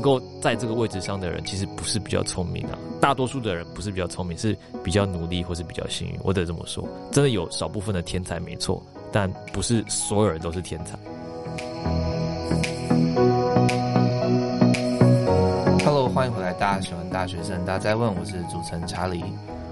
[0.00, 2.78] 能够在这个位置上的人，其实不是比较聪明啊。
[3.02, 6.18] 大多数的人不是比较聪明，是比较努力或是比较幸运。
[6.24, 8.82] 我得这么说，真的有少部分的天才没错，
[9.12, 10.98] 但不是所有人都是天才。
[15.84, 19.22] Hello，欢迎回来，大家喜欢大学生，大家在问，我是主持人查理。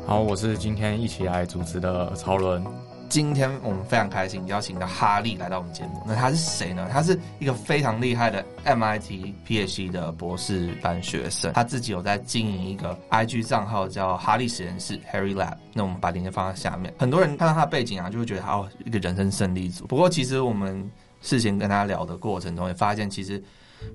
[0.07, 2.63] 好，我是今天一起来主持的曹伦。
[3.09, 6.03] 今天我们非常开心邀请到哈利来到我们节目。
[6.07, 6.87] 那他是谁呢？
[6.93, 15.57] 他是一个非常厉害的 MIT PhD 的博士班学生，他自己有在经营一个 IG 账号叫哈利实验室 Harry Lab。
[15.73, 16.93] 那我们把链接放在下面。
[16.99, 19.87] 很多人看到他的背景啊，就会觉得哦，一个人生胜利组。
[19.87, 20.91] 不过其实我们
[21.23, 23.43] 事前跟他聊的过程中，也发现其实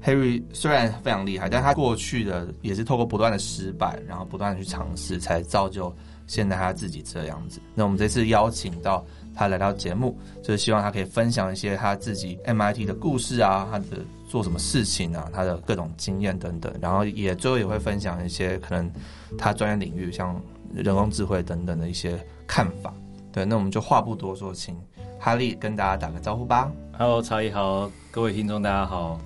[0.03, 5.95] Harry 虽然非常厉害，但他过去的也是透过不断的失败，然后不断的去尝试，才造就。
[6.27, 9.05] 现在他自己这样子，那我们这次邀请到
[9.35, 13.85] 他来到节目，就是希望他可以分享一些他自己 MIT 的故事啊，他的
[14.27, 18.91] 做什么事情啊，他的各种经验等等，然后也最后也会分享一些可能
[19.37, 20.39] 他专业领域，像
[20.73, 22.93] 人工智慧等等的一些看法。
[23.31, 24.79] 对，那我们就话不多说，请
[25.19, 26.71] 哈利跟大家打个招呼吧。
[26.97, 29.19] Hello，查理好，各位听众大家好。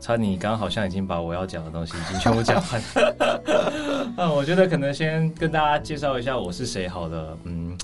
[0.00, 4.12] 查理，你刚刚好像已经把我要讲的东西已经全部讲完了。
[4.16, 7.36] 嗯，我觉得可能先跟大家介绍一下我是谁好了。
[7.44, 7.76] 嗯，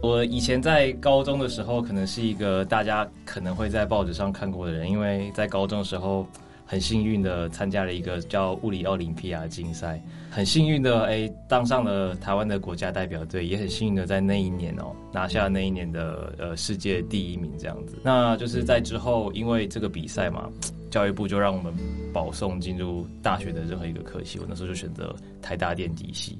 [0.00, 6.26] 我以前在高中的时候，可能是一个大家可能会在报纸上看过的人，因为在高中的时候
[6.64, 10.00] 很幸运的参加了一个叫物理奥林匹亚竞赛，
[10.30, 17.98] 很幸运的哎当上了台湾的国家代表队，也很幸运的在那一年哦拿下那一年的呃世界第一名这样子。
[18.04, 20.48] 那就是在之后因为这个比赛嘛。
[20.90, 21.74] 教育部就让我们
[22.12, 26.38] 保送进入大学的任何一个科系，我那时候就选择台大电机系。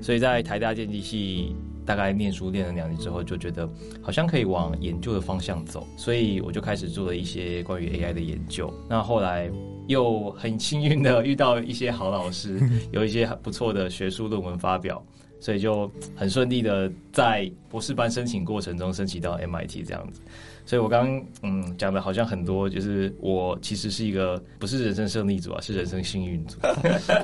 [0.00, 3.68] 所以在台大电机系大概念书念了两年之后，就觉得
[4.02, 8.72] 好像可以往研究的方向走，所以我就开始做了一些关于 AI 的研究。
[8.88, 9.50] 那后来
[9.86, 12.60] 又很幸运的遇到一些好老师，
[12.92, 15.04] 有一些很不错的学术论文发表，
[15.40, 20.20] 所以就很顺利的在博士班申请过程中申请到 MIT 这样子。
[20.66, 26.58] 所以，我刚刚嗯讲的好像很多，就是我其实是一个不是人生胜利组啊，是人生幸运组。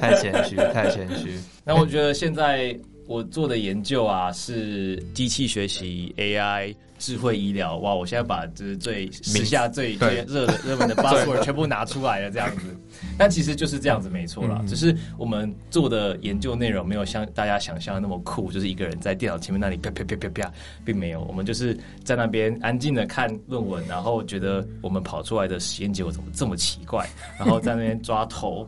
[0.01, 1.37] 太谦虚，太谦虚。
[1.65, 2.75] 那我觉得现在
[3.07, 6.75] 我做的研究啊，是机器学习 AI。
[7.03, 7.93] 智慧医疗哇！
[7.93, 12.77] 我现在把就是最时下最最热的热门的 buzzword 全部拿出来了，这样子。
[13.19, 14.63] 但其实就是这样子，没错啦。
[14.69, 20.53] 只是我们做的研究内容没有像大家想象的那么酷，就是一个人在电脑前面那里啪啪啪啪啪，
[20.85, 21.23] 并没有。
[21.25, 27.05] 我们就是在那边安静的看论文，然后觉得我们跑出来的实验结果怎么这么奇怪，
[27.37, 28.65] 然后在那边抓头。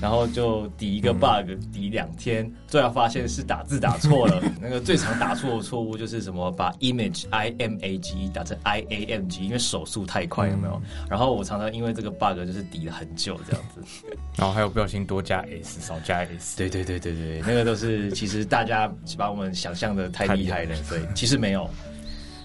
[0.00, 4.42] 然后就抵一个 bug，抵两天，最后发现是打字打错了。
[4.60, 10.80] 那个最常打错的错误就是什么把 image i m a g 打成 i a m g，因为手速太快，有没有？
[11.08, 13.82] 然后我常常因为这个 bug 就是抵了很久这样子。
[14.36, 21.68] 然后还有不小心多加 s 少加 s，对对对对对，那个都是其实大家把我们想象的太厉害了，所以其实没有。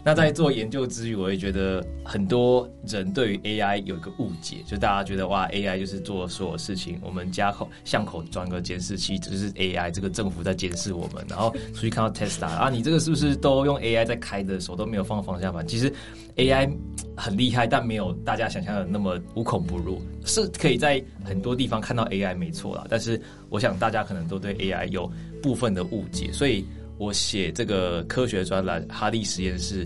[0.05, 15.65] 那在做研究之余，我也觉得很多人对于 AI 有一个误解，就大家觉得哇，AI 就是做所有事情，我们家口巷口装个监视器，就是 AI，这个政府在监视我们，然后出去看到 Tesla 啊，你这个是不是都用 AI 在开的，手都没有放方向盘？
[15.67, 15.91] 其实
[16.35, 16.71] AI
[17.17, 22.85] 很厉害，但没有大家想象的那么无孔不入，是可以在很多地方看到 AI 没错啦。
[22.87, 25.11] 但是我想大家可能都对 AI 有
[25.41, 26.63] 部分的误解，所以。
[26.97, 29.85] 我写这个科学专栏《哈利实验室》，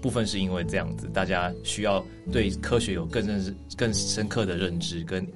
[0.00, 5.26] 部分是因为这样子，大家需要对科学有更认识、更深刻的认知，跟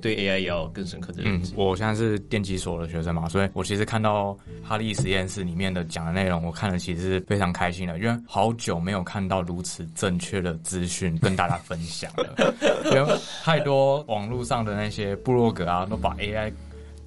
[0.00, 1.52] 对 AI 也要更深刻的认知。
[1.52, 4.32] 嗯，我现在是电机所的学生嘛，所以我其实看到
[4.62, 12.54] 《哈利实验室》里面的讲的内容，我看了其实是非常开心的，因为好久没有看到如此正确的资讯跟大家分享了，
[12.86, 16.50] 因为太多网络上的那些部落格啊，都把 AI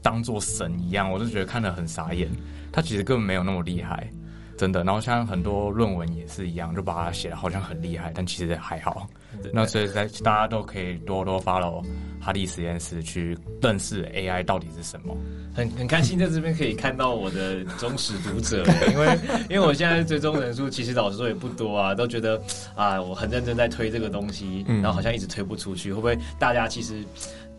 [0.03, 2.29] 当做神一样，我就觉得看得很傻眼。
[2.75, 4.11] 他其实根本没有那么厉害，
[4.57, 4.83] 真的。
[4.83, 9.07] 然后像很多论文也是一样，就把它写的好像很厉害，但其实还好。
[9.53, 11.83] 那所以在大家都可以多多 follow
[12.21, 15.15] 哈利实验室，去认识 AI 到底是什么。
[15.53, 19.19] 很很开心在这边可以看到我的忠实读者， 因为
[19.49, 22.41] 因为我现在追踪人数其实老实说也不多啊，都觉得
[22.75, 27.03] 啊我很认真在推这个东西，然后好像一直推不出去，会不会大家其实？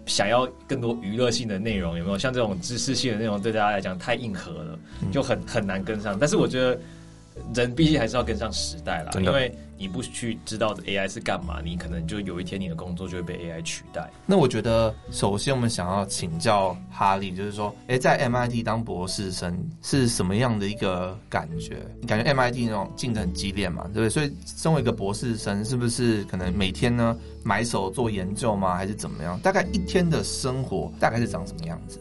[0.07, 2.19] 想要更多娱乐性的内容，有没有？
[2.19, 4.79] 像这种知识性的内容对大家来讲太硬核了，
[5.13, 6.19] 就很很难跟上。
[6.19, 6.79] 但是我觉得
[7.55, 14.11] 人毕竟还是要跟上时代啦，因为你不去知道 AI 是干嘛，你可能就有一天你的工作就会被 AI 取代。
[14.25, 21.77] 那我觉得，首先我们想要请教哈利，就是说，哎，在 MIT 当博士生是什么样的一个感觉？
[22.01, 24.09] 你感觉 MIT 那种竞争很激烈嘛，对不对？
[24.09, 28.75] 所以，身为一个博士生，是不是可能每天呢埋首做研究吗？
[28.75, 29.39] 还是怎么样？
[29.41, 32.01] 大概一天的生活大概是长什么样子？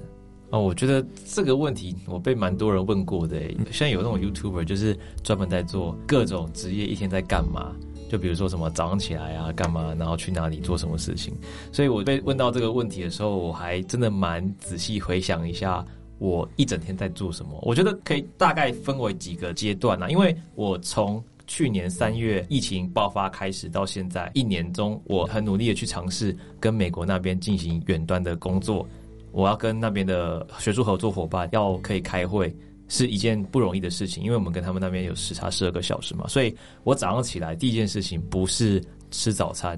[0.52, 3.40] 哦，我觉得这个问题我被蛮多人问过的。
[3.72, 7.76] 现在有那种 YouTuber 就是专门在做各种职业，一天在干嘛？
[8.08, 11.34] 就比如说什么早上起来啊，干嘛，然后去哪里做什么事情。
[11.72, 15.84] 所以我被问到这个问题的时候，我还真的蛮仔细回想一下，
[16.20, 17.60] 我一整天在做什么。
[17.64, 28.88] 我觉得可以大概分为几个阶段啊，因为我从去年三月疫情爆发开始到现在一年中，我很努力的去尝试跟美国那边进行远端的工作。
[29.36, 32.56] 我要跟那边的学术合作伙伴要可以开会，
[32.88, 36.26] 是一件不容易的事情，因为我们跟他们那边有时差十二个小时嘛。
[36.30, 36.56] 所以
[36.86, 39.78] 我早上起来第一件事情不是吃早餐，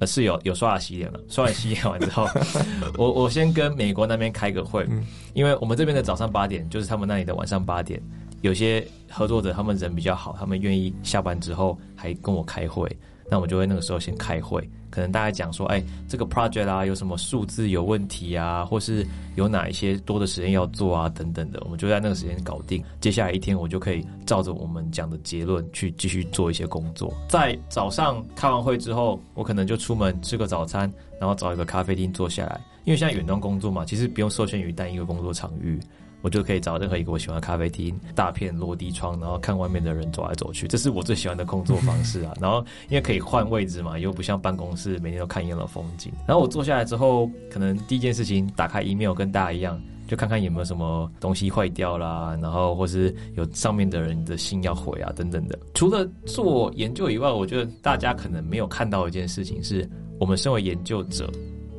[0.00, 1.20] 而是有有刷牙洗脸了。
[1.28, 2.26] 刷牙洗脸完之后，
[2.96, 4.88] 我我先跟美国那边开个会，
[5.34, 8.02] 因为我们这边的早上八点就是他们那里的晚上八点。
[8.40, 12.90] 有些合作者他们人比较好，他们愿意下班之后还跟我开会，
[13.28, 14.68] 那我就会那个时候先开会。
[14.90, 19.04] 可能大家讲说，哎、这个 project 啊，有什么数字有问题啊，或是
[19.34, 22.80] 有哪一些多的时间要做啊，等等的，我们就在那个时间搞定。
[23.00, 27.12] 接下来一天，我就可以照着我们讲的结论去继续做一些工作。
[27.28, 30.88] 在早上开完会之后，我可能就出门吃个早餐，
[31.18, 32.60] 然后找一个咖啡厅坐下来。
[32.84, 35.80] 因为现在远端工作嘛，其实不用受限于单一个工作场域。
[36.24, 42.32] 我就可以找任何一个我喜欢的咖啡厅，大片落地窗，然后看外面的人走来走去，这是我最喜欢的工作方式啊。
[42.40, 46.10] 然后因为可以换位置嘛，又不像办公室每天都看一样的风景。
[46.26, 49.78] 然后我坐下来之后，可能第一件事情打开 email，跟大家一样，
[50.08, 55.58] 就看看有没有什么东西坏掉啦，然后或是有上面的人的信要回啊，等等的。
[55.74, 59.86] 除了做研究以外，我觉得大家可能没有看到一件事情是，
[60.18, 61.30] 我们身为研究者，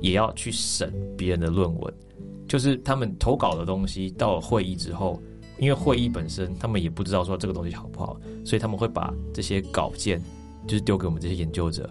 [0.02, 1.92] 也要去审别人的论文。
[2.48, 5.22] 就是他们投稿的东西到了会议之后，
[5.58, 10.22] 因为会议本身他们也不知道说这个东西好不好，所以他们会把这些稿件
[10.68, 11.90] 就是丢给我们这些研究者。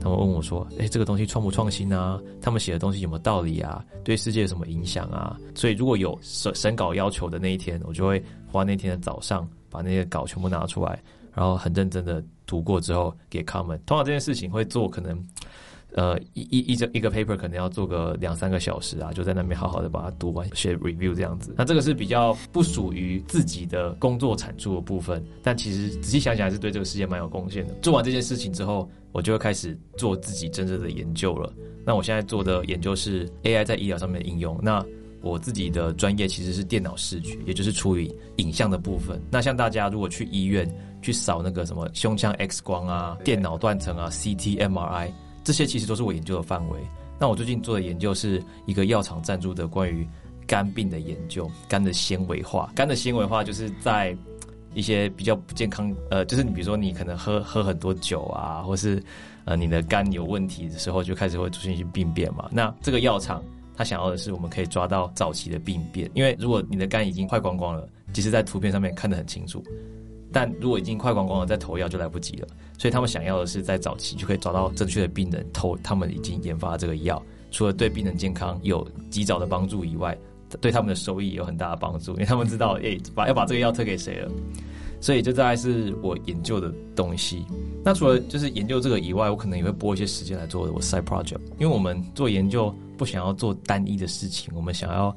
[0.00, 2.18] 他们问我说：“诶，这个东西创不创新啊？
[2.40, 3.84] 他们写的东西有没有道理啊？
[4.02, 10.98] 对世界有什么影响啊？”所以如果有审审稿要求的那一天，我就会花那天的早上把那些稿全部拿出来，
[11.34, 13.78] 然后很认真的读过之后给他们。
[13.84, 15.22] 通常这件事情会做可能。
[15.96, 21.54] 呃，一一一这一个 paper 可能要做个两三个小时啊，就在那边好好的把它读完，写 review 这样子。
[21.56, 27.72] 那这个是比较不属于自己的工作产出的部分，但其实仔细想想还是对这个世界蛮有贡献的。
[27.80, 31.52] 做完这件事情之后，我就会开始做自己真正的研究了。
[31.86, 34.58] 那我现在做的研究是 AI 在医疗上面的应用。
[34.60, 34.84] 那
[35.20, 39.22] 我自己的专业其实是电脑视觉，也就是处理影像的部分。
[39.30, 40.68] 那像大家如果去医院
[41.00, 45.08] 去扫那个什么胸腔 X 光啊、电脑断层啊、CT、MRI。
[45.44, 46.80] 这些其实都是我研究的范围。
[47.20, 50.06] 那我最近做的研究是一个药厂赞助的关于
[50.46, 52.72] 肝病的研究，肝的纤维化。
[52.74, 54.16] 肝的纤维化就是在
[54.74, 59.00] 一些比较不健康，呃，就是你比如说你可能喝喝很多酒啊，或是
[59.44, 62.48] 呃你的肝有问题的时候，就开始会出现一些病变嘛。
[62.50, 63.40] 那这个药厂
[63.76, 69.62] 他想要的是我们可以抓到早期的病变，因为如果你的肝已经坏光光了，其实在图片上面看得很清楚。
[70.34, 72.48] 但如果已经快光光了，再投药就来不及了。
[72.76, 77.22] 所以他们想要的是在早期就可以找到正确的病人，投他们已经研发的这个药，
[77.52, 80.18] 除了对病人健康有及早的帮助以外，
[80.60, 84.30] 对他们的收益也有很大的帮助，因为他们知道，诶，把要把这个药推给谁了。
[85.00, 87.44] 所以这大概是我研究的东西。
[87.84, 95.14] 那除了就是研究这个以外，我可能也会拨一些时间来做我 side project，因为我们做研究不想要做单一的事情，我们想要。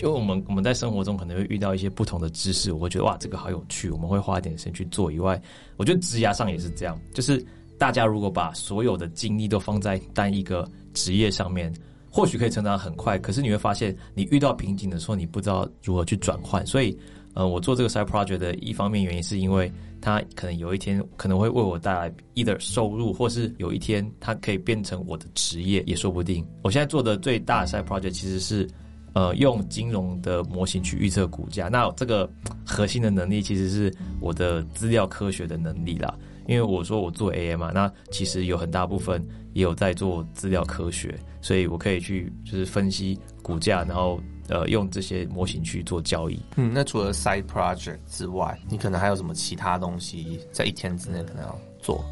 [0.00, 5.12] 就我们我们在生活中可能会遇到一些不同的知识，我会觉得哇，这个好有趣，我们会花一点时间去做。
[5.12, 5.38] 以外，
[5.76, 7.44] 我觉得职涯上也是这样，就是
[7.76, 11.70] 大家如果把所有的精力都放在单一个职业上面，
[12.10, 16.66] 或许可以成长很快，可是你会发现，你遇到瓶颈的时候，你不知道如何去转换。
[16.66, 16.98] 所以，
[17.34, 26.42] 呃，我做这个 side project 的一方面原因，是因为它可能有一天可能会为我带来 either 收入，或是有一天它可以变成我的职业，也说不定。
[26.62, 28.66] 我现在做的最大的 side project 其实是。
[29.12, 32.28] 呃，用金融的模型去预测股价，那这个
[32.64, 36.14] 核心的能力其实是我的资料科学的能力啦。
[36.46, 46.40] 因为我说我做 AM 嘛，那其实有很大部分也有在做资料科学，所以我可以去就是分析股价，然后呃用这些模型去做交易。
[46.56, 52.04] 嗯，那除了 side project 之外，你可能还有什么其他东西在一天之内可能要做？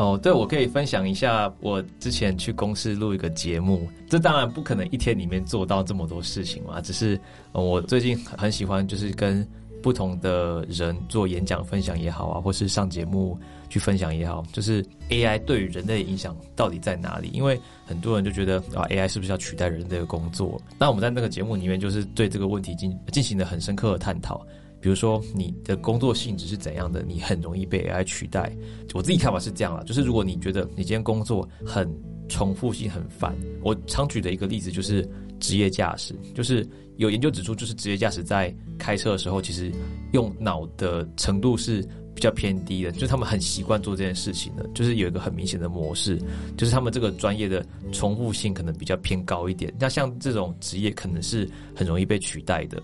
[0.00, 7.20] 哦，对，我可以分享一下，我之前去公司录一个节目，这当然不可能一天里面做到这么多事情嘛，只是，
[7.52, 9.46] 我最近很喜欢就是跟
[9.82, 13.38] 不同的人做演讲分享也好啊，或是上节目
[13.68, 17.28] 去分享也好，就是 AI 对于人类的影响到底在哪里？
[17.34, 20.58] 因为很多人就觉得啊，AI 是不是要取代人类的工作？
[20.78, 24.40] 那我们在那个节目里面，就是对这个问题进进行了很深刻的探讨。
[24.80, 28.50] 比如说你的工作性质是怎样的，你很容易被 AI 取代。
[28.94, 31.88] 我自己看法是这样啦，就是如果你觉得你今天工作很
[32.28, 35.08] 重复性很烦，我常举的一个例子就是
[35.38, 39.70] 职业驾驶，就是有研究指出，就是职业驾驶在开车的时候，其实
[40.12, 41.82] 用脑的程度是
[42.14, 46.18] 比较偏低的，就是他们很习惯做这件事情的，就是有一个很明显的模式，
[46.56, 49.72] 就是他们这个专业的重复性可能比较偏高一点。
[49.78, 52.82] 那像这种职业可能是很容易被取代的。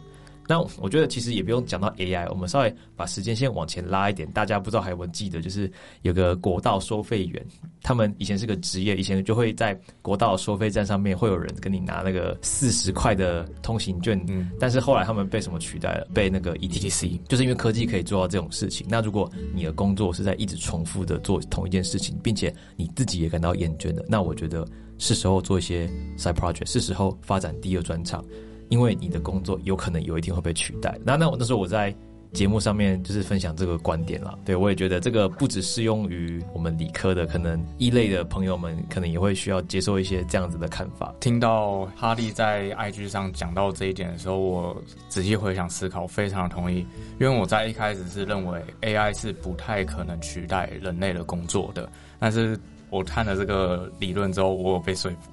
[0.49, 5.71] 那我觉得其实也不用讲到 AI，我们稍微把时间线往前拉一点，大家不知道还有没有记得，就是
[6.03, 7.45] 有个国道收费员，
[7.83, 16.07] 他们以前是个职业，以前就会在国道收费站上面会有人跟你拿那个四十块的通行券，嗯，但是后来他们被什么取代了？
[16.15, 18.87] 被那个 ETC，就是因为科技可以做到这种事情。
[18.89, 24.67] 那如果你的工作是在一直重复的做同一件事情，并且你自己也感到厌倦的，那我觉得
[24.99, 28.25] 是时候做一些 side project，是时候发展第二专长。
[28.69, 30.99] 因为你的工作有可能有一天会被取代。
[31.05, 31.95] 那那那时候我在
[32.33, 34.39] 节目上面就是分享这个观点了。
[34.45, 41.15] 对，我也觉得这个不只适用于我们理科的，可能一类的朋友们可能也会需要接受一些这样子的看法。
[41.21, 46.85] 听到哈利在 IG 上讲到这一点的时候，我仔细回想思考，非常同意。
[47.19, 52.59] 因为我在一开始是认为 AI 是不太可能取代人类的工作的，但是
[52.91, 55.31] 我看了这个理论之后，我有被说服。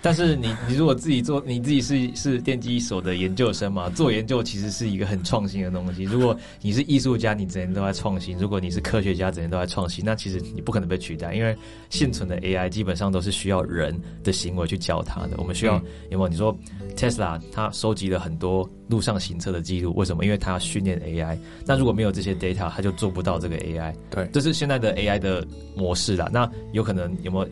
[0.00, 3.90] 但是你你如果自己做，你自己是是电机所的研究生嘛？
[3.90, 6.04] 做研究其实是一个很创新的东西。
[6.04, 11.56] 如果你是艺术家，你整天都在创新；如果你是科学家，整天都在创新，那其实你不可能被取代，因为
[11.90, 15.30] 现存的 AI 基本上都是需要人的行为去教它的。
[15.36, 16.28] 我们需要、嗯、有没有？
[16.28, 16.56] 你说
[16.96, 20.24] Tesla 它收集了很多路上行车的记录，为什么？
[20.24, 21.36] 因为它要训练 AI。
[21.66, 23.92] 那如果没有这些 data，它就做不到这个 AI。
[24.10, 26.30] 对，这是现在的 AI 的模式啦。
[26.32, 27.48] 那有可能有没有？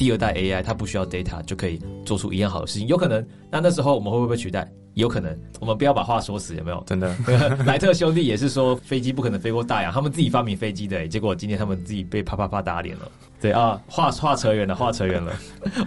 [0.00, 3.22] 第二代 AI 它不需要 data 就可以做出一样好的事情，有可能。
[3.50, 4.66] 那那时候我们会不会被取代？
[4.94, 5.38] 有可能。
[5.60, 6.82] 我们不要把话说死，有没有？
[6.86, 7.14] 真的，
[7.66, 13.12] 莱特兄弟也是说飞机不可能飞过大洋，他们自己发明飞机的，结果今天他们自己被啪啪啪打脸了。
[13.40, 15.32] 对啊，话话扯远了，话扯远了。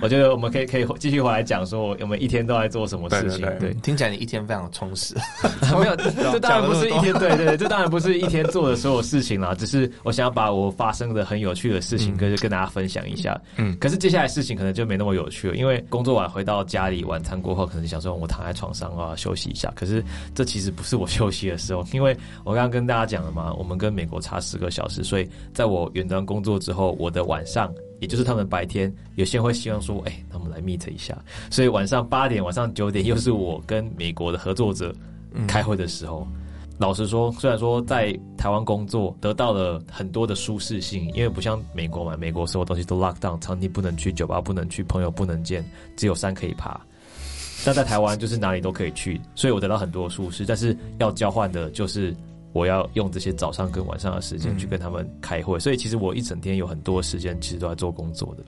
[0.01, 3.41] 我觉得我们可以可以继续回来讲说，我们一天都在做什么事情。
[3.41, 5.15] 对，对，对，对，听起来你一天非常充实。
[5.77, 5.95] 没有，
[6.31, 9.53] 这当然不是一天，对对对，这当然不是一天做的所有事情啦。
[9.55, 13.39] 只是我想要把我发生的很有趣的事情跟跟大家分享一下。
[13.57, 19.71] 嗯，可是接下来事情可能就没那么有趣了，因为工作完回到家里，晚餐过后，可能想说我躺在床上啊休息一下。
[19.75, 27.73] 可是这其实不是我 休息的时候，因为我刚刚跟大家讲了嘛，我们跟美国差十个小时，所以在我远端工作之后，我的晚上。
[27.99, 31.17] 也就是他们白天有些人会希望说，哎、欸，那我们来 meet 一下。
[31.49, 34.93] 所以晚上八点、晚上九点，又是我跟美国的合作者
[35.47, 36.27] 开会的时候。
[36.29, 36.41] 嗯、
[36.77, 45.63] 老实说，虽然说在台湾工作得到了很多的舒适性，因为不像美国嘛，美国所有东西都 lock down，场地不能去，酒吧不能去，朋友不能见，
[45.95, 46.77] 只有山可以爬。
[47.63, 50.45] 但在台湾就是哪里都可以去，所以我得到很多舒适。
[50.45, 52.13] 但是要交换的就是。
[52.53, 58.43] 我要用这些早上跟晚上的时间去跟他们开会，嗯、所以其实我一整天有很多时间其实都在做工作的，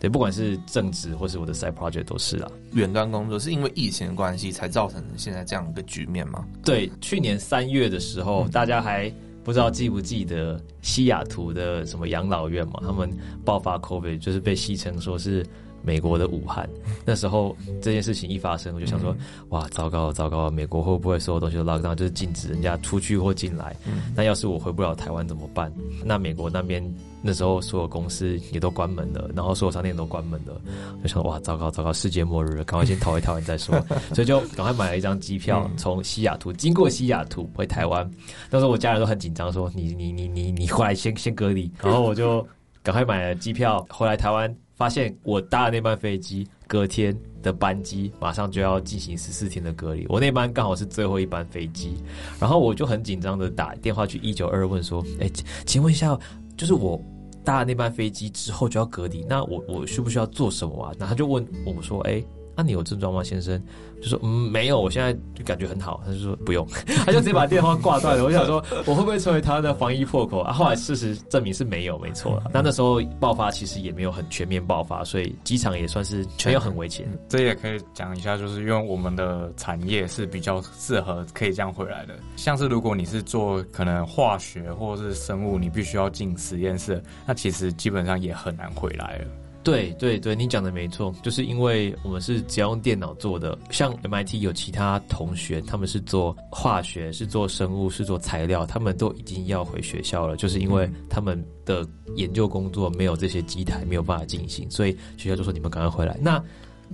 [0.00, 2.50] 对，不管是正职或是我的 side project 都是啦。
[2.72, 6.44] 远端工作是因为疫情的关系才造成现在这样一个局面吗？
[6.64, 9.10] 对，去年三月的时候，嗯、大家还
[9.44, 12.80] 不知道记不记得西雅图的什么养老院嘛？
[12.82, 13.08] 他们
[13.44, 15.46] 爆发 COVID，就是被戏称说是。
[15.86, 16.68] 美国的武汉，
[17.04, 19.16] 那时候这件事情一发生，我就想说，
[19.50, 23.76] 哇，糟糕了，糟糕了，美国会不会所有东西都 lock down，就是禁止人家出去或进来？
[24.16, 25.72] 那要是我回不了台湾怎么办？
[26.04, 26.82] 那美国那边
[27.22, 30.60] 那时候所有公司也都关门了，然后所有商店都关门了，
[31.04, 33.80] 就想哇，糟糕糟糕，世界末日了，赶快先逃一逃完再说。
[34.12, 38.10] 所以就赶快买了一张机票，从西雅图经过西雅图回台湾。
[38.50, 42.44] 那时候我家人都很紧张，说你你你你你回来先先隔离，然后我就
[42.82, 44.52] 赶快买了机票回来台湾。
[44.76, 50.06] 发现我搭的那班飞机，隔天的班机马上就要进行十四天的隔离。
[50.08, 51.94] 我那班刚好是最后一班飞机，
[52.38, 55.28] 然后我就很紧张的打电话去一九二问说：“哎，
[55.64, 56.16] 请问一下，
[56.56, 57.02] 就是我
[57.42, 62.22] 搭的那班飞机之后就要隔离，那我我需不需要做什么啊？”然后他就问我说：“哎。”、
[62.56, 63.62] 啊、你有症状吗，先生？
[64.00, 66.02] 就说嗯，没有，我现在就感觉很好。
[66.04, 66.66] 他就说不用，
[67.04, 68.24] 他就直接把电话挂断了。
[68.24, 70.52] 我想说，我会不会成为他的防疫破口 啊？
[70.52, 72.42] 后来事实证明是没有，没错。
[72.52, 77.06] 那那时候爆发其实也没有很全面爆发，所以机场也算是没有很危险。
[77.28, 82.14] 这也可以讲一下，就是因为我们的产业是比较适合可以这样回来的。
[82.36, 89.26] 像是如果你是做可能化学或者是生物，你必须要进实验室，那其实基本上也很难回来了。
[89.66, 106.16] 对对对，你讲的没错，就是因为我们是只要用电脑做的，像 MIT 有其他同学，他们是做化学，是做生物，是做材料，他们都已经要回学校了，就是因为他们的研究工作没有这些机台，没有办法进行，所以学校就说你们赶快回来。
[106.22, 106.40] 那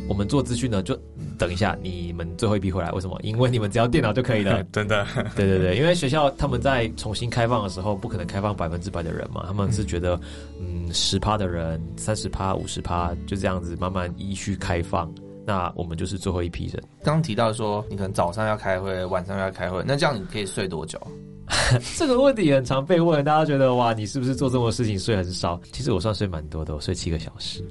[0.09, 0.99] 我们做资讯呢，就
[1.39, 3.19] 等一下，你们最后一批回来，为什么？
[3.23, 4.63] 因为你们只要电脑就可以了。
[4.73, 5.07] 真的，
[5.37, 10.19] 对对对，因为学校他们在重新开放的时候，不可能开放百分之百的人嘛，他们是觉得，
[10.61, 15.13] 嗯，十趴的人，三十趴、五十趴，就这样子慢慢依序开放。
[15.45, 16.81] 那我们就是最后一批人。
[17.03, 21.01] 刚刚提到说，你可能早上要开会，晚上要开会，那这样你可以睡多久？
[21.99, 25.61] 这个问题很常被问，大家觉得哇，你是不是做这么多事情睡很少？
[25.73, 27.63] 其实我算睡蛮多的，我睡七个小时。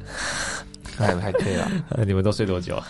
[0.97, 1.71] 还还可以啦，
[2.05, 2.87] 你们都睡多久啊？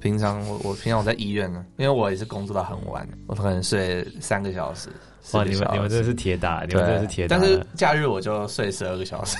[0.00, 4.88] 平常我我平常我在医院呢，因为我也是工作到很晚，我可能睡三个小时。
[5.32, 7.36] 哇，你们你们真的是铁打，你们真的是铁打。
[7.36, 9.36] 但是假日我就睡十二个小时。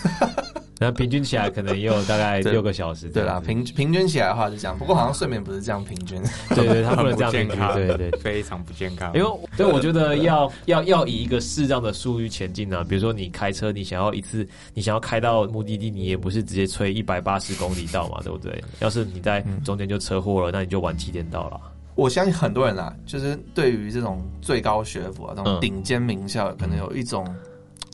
[0.78, 3.08] 那平均起来可能也有大概六个小时。
[3.08, 4.76] 对啦，平平均起来的话是这样。
[4.78, 6.22] 不过好像睡眠不是这样平均。
[6.50, 7.58] 对 对，他不能这样平均。
[7.72, 9.10] 对对， 非常不健康。
[9.14, 12.84] 因为对，我觉得要要要以一个适当的速率前进呢。
[12.84, 18.62] 比如说你开车，你想要一次，你想要开到目的地，你也不是直接吹一百八十公里到嘛，对不对？
[18.80, 21.58] 要是你在中间就车祸了，那你就晚七点到了。
[21.94, 27.26] 我相信很多人啊，就是对于这种最高学府啊，这种顶尖名校，可能有一种。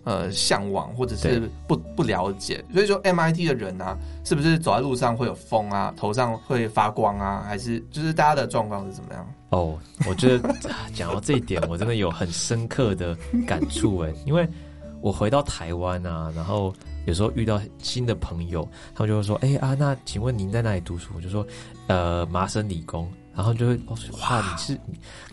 [0.04, 9.26] 呃，向往或者是不不了解，所以说 MIT 的人啊，是不是走在路上会有风啊，头上会发光啊，还是就是大家的状况是怎么样？
[9.50, 9.78] 哦，
[10.08, 10.54] 我觉得
[10.92, 13.16] 讲到这一点，我真的有很深刻的
[13.46, 14.48] 感触哎， 因为
[15.00, 16.74] 我回到台湾啊，然后
[17.06, 21.10] 有时候遇到新的朋友，他们就会说，哎啊，那请问您在哪里读书？
[21.14, 21.46] 我就说，
[21.86, 23.08] 呃，麻省理工。
[23.34, 23.74] 然后就会
[24.20, 24.78] 哇，你是，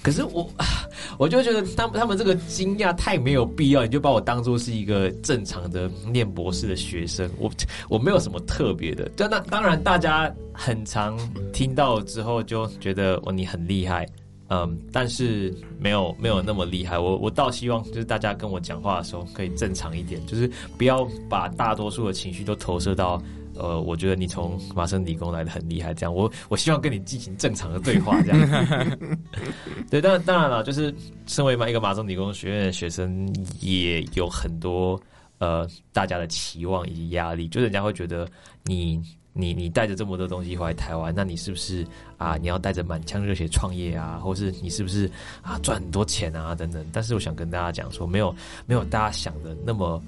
[0.02, 0.50] 可是我，
[1.20, 7.52] 我就觉得他们他们这个惊讶太没有必要，你就把我当做是一个正常的念博士的学生，我
[7.90, 9.10] 我没有什么特别的。
[9.18, 11.18] 就那当然，大家很常
[11.52, 14.08] 听到之后就觉得哦，你很厉害，
[14.50, 16.98] 嗯，但是没有没有那么厉害。
[16.98, 23.22] 我我倒希望就是大家跟我讲话的时候可以正常一点，就是不要把大多数的情绪都投射到。
[23.60, 28.98] 呃，我觉得你从麻省理工来的很厉害，这样我我希望跟你进行正常的对话，这样。
[29.92, 30.96] 对，当然当然了，就是
[31.28, 33.28] 身为一个麻省理工学院的学生，
[33.60, 34.98] 也有很多
[35.40, 38.26] 呃大家的期望以及压力，就人家会觉得
[38.64, 39.02] 你
[39.34, 41.86] 你你带着这么多东西回来台湾，那你是不是
[42.18, 42.38] 啊？
[42.38, 46.86] 你要带着满腔热血创业啊，或是你是不是啊赚很多钱啊等等？
[46.94, 48.34] 但是我想跟大家讲说，没有
[48.66, 50.02] 没有大家想的那么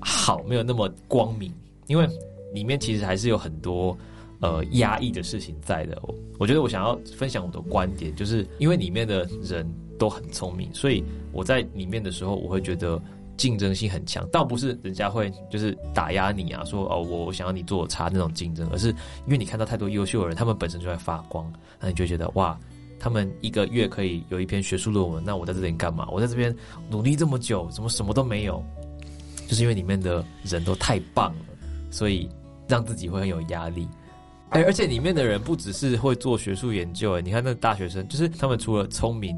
[0.00, 1.52] 好，没有那么光明，
[1.86, 2.08] 因为。
[2.52, 3.96] 里面其实还是有很多
[4.40, 5.98] 呃压抑的事情在的。
[6.02, 13.00] 我我觉得我想要分享我的观点，就是因为里面的人都很聪明，所以我在里面的时候，我会觉得
[13.36, 14.26] 竞争性很强。
[14.30, 22.58] 倒不是人家会就是打压你啊，说哦我想要你做差那种竞争，而是因为你看到太多优秀的人，他们本身就在发光，那你就觉得哇，
[22.98, 26.08] 他们一个月可以有一篇学术论文，那我在这边干嘛？
[26.10, 26.54] 我在这边
[26.90, 28.62] 努力这么久，怎么什么都没有？
[29.46, 31.44] 就是因为里面的人都太棒了，
[31.90, 32.26] 所以。
[32.70, 33.88] 让自己会很有压力，
[34.50, 39.36] 哎，而且里面的人不只是会做学术研究，哎，你看那大学生，就是他们除了聪明，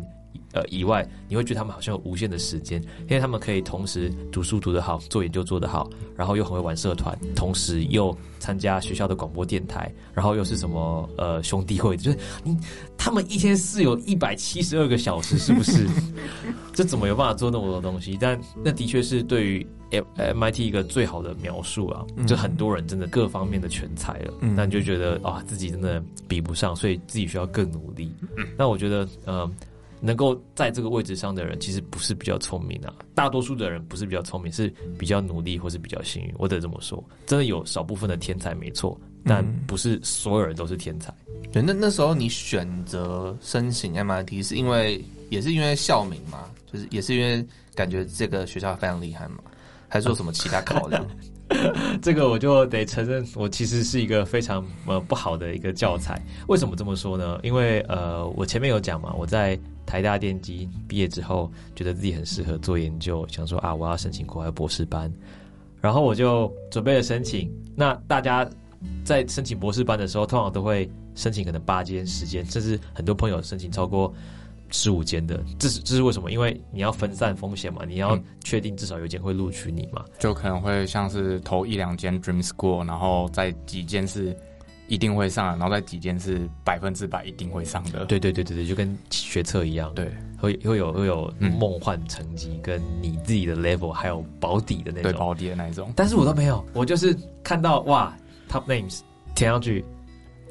[0.52, 12.54] 呃以外，你会觉得他们好像有无限的时间，因为他们可以同时读书读得好，做研究做得好，然后又很会玩社团，同时又参加学校的广播电台，然后又是什么呃兄弟会，就是你
[12.98, 15.86] 他们一天是有一百七十二个小时，是不是？
[16.74, 18.18] 这怎么有办法做那么多东西？
[18.20, 19.66] 但那的确是对于。
[20.16, 28.14] MIT 一个最好的描述啊，就很多人真的各方面的全才了，嗯、那你就觉得啊自己真的比不上，所以自己需要更努力。
[28.36, 29.50] 嗯、那我觉得，呃，
[30.00, 36.32] 能够在这个位置上的人，其实不是比较聪明啊，大多数的人不是比较聪明，是比较努力或是比较幸运。
[36.38, 41.12] 我得这么说，真的有少部分的天才没错，但不是所有人都是天才。
[41.52, 49.38] 对，那那时候你选择申请 MIT 是因为也是因为校名嘛，就是也是因为感觉这个学校非常厉害嘛。
[49.92, 51.06] 还是有什么其他考量？
[52.00, 56.18] 这个我就得承认，我其实是一个非常呃不好的一个教材。
[56.48, 57.38] 为什么这么说呢？
[57.42, 65.12] 因为呃，我前面有讲嘛，我在台大电机毕业之后，觉得自己很适合做研究，想说啊，我要申请国外博士班，
[65.78, 67.52] 然后我就准备了申请。
[67.76, 68.48] 那大家
[69.04, 74.10] 在申请博士班的时候，通常都会申请可能八间、十间，甚至很多朋友申请超过。
[74.72, 76.32] 十五间的，这是这是为什么？
[76.32, 84.36] 因为你要分散风险嘛，你要确定至少有一间会录取你嘛，就可能会像是投一两间 Dream School，然后在几间是
[84.88, 88.04] 一定会上，然后在几间是百分之百一定会上的。
[88.06, 95.92] 对对对对对，就跟学测一样，对，会会有会有梦幻成绩，跟你自己的 level 还有保底的那种，对保底的那一种。
[95.94, 98.12] 但是我都没有，我就是看到哇。
[98.48, 99.00] top names
[99.34, 99.82] 填上去。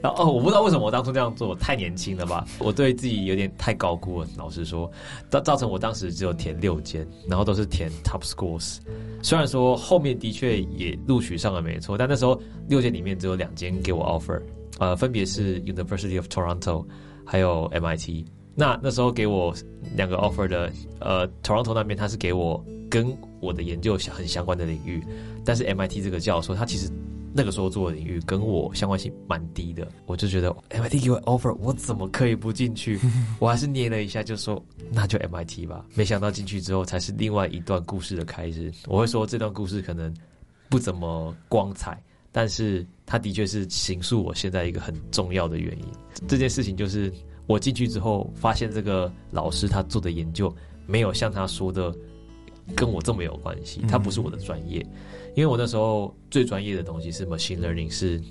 [0.02, 2.44] 然后哦，我不知道为什么我当初那样做，太年轻了吧？
[2.58, 4.28] 我对自己有点太高估了。
[4.36, 4.92] 老实说，
[5.30, 8.80] 造造成我当时只有填六间，然后都是填 top schools。
[9.22, 14.42] 虽然说后面的确也录取上了没错，但那时候六间里面只有两间给我 offer，
[14.80, 16.84] 呃，分别是 University of Toronto
[17.24, 18.26] 还有 MIT。
[18.56, 19.54] 那那时候给我
[19.96, 25.04] 两个 offer 的，呃，Toronto 那边他是给我跟我的研究很相关的领域，
[25.46, 26.90] 但是 MIT 这个教授他其实。
[27.34, 33.00] 那个时候做的领域跟我相关性蛮低的，我就觉得 MIT 给我 offer，我怎么可以不进去？
[33.40, 35.86] 我还是捏了一下，就说那就 MIT 吧。
[35.96, 38.72] 没想到进去之后，才是另外一段故事的开始。
[38.88, 40.14] 我会说这段故事可能
[40.70, 45.86] 不怎么光彩，但是它的确是形塑我现在一个很重要的原因。
[46.28, 47.12] 这件事情就是
[47.48, 50.54] 我进去之后，发现这个老师他做的研究
[50.86, 51.94] 没有像他说的
[52.76, 54.86] 跟我这么有关系，它不是我的专业。
[55.36, 58.22] 因为我那时候最专业的东西是 machine learning，是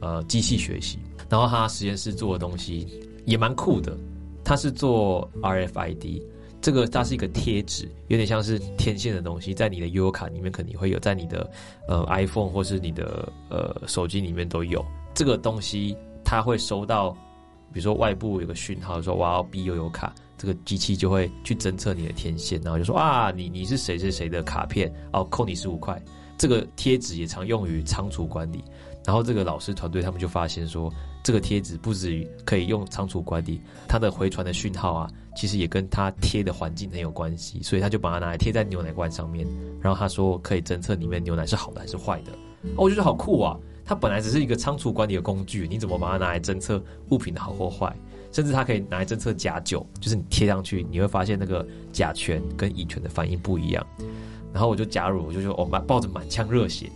[0.00, 0.98] 呃机器学习，
[1.28, 2.86] 然后他实验室做的东西
[3.26, 3.96] 也蛮酷的，
[4.42, 6.20] 他是做 RFID，
[6.60, 11.48] 这个它是一个贴纸，有点像是天线的东西，在你的悠游卡里面肯定会有，在你的
[11.86, 17.10] 呃 iPhone 或是你的呃手机里面都有这个东西，它会收到，
[17.72, 26.00] 比如说外部有个讯号说我要 B 悠游卡，这个机器就会去侦测你的天线，然后就说啊你你是谁谁谁的卡片，哦扣你十五块。
[26.38, 28.62] 这个贴纸也常用于仓储管理，
[29.04, 30.88] 然后这个老师团队他们就发现说，
[31.24, 39.44] 这个贴纸不止可以用仓储管理，它的回传的讯号啊，其实也跟它贴的环境很有关系，所以他就把它拿来贴在牛奶罐上面，
[39.80, 42.30] 然后他说可以侦测里面牛奶是好的还是坏的。
[42.76, 43.58] 哦，我觉得好酷啊！
[43.84, 47.92] 它本来只是一个仓储管理的工具，你怎么把它拿来侦测物品的好或坏？
[48.32, 53.86] 甚至它可以拿来侦测甲酒，就是你贴上去你会发现那个甲醛跟乙醛的反应不一样。
[54.52, 56.90] 然后我就假如，我就说我满抱着满腔热血，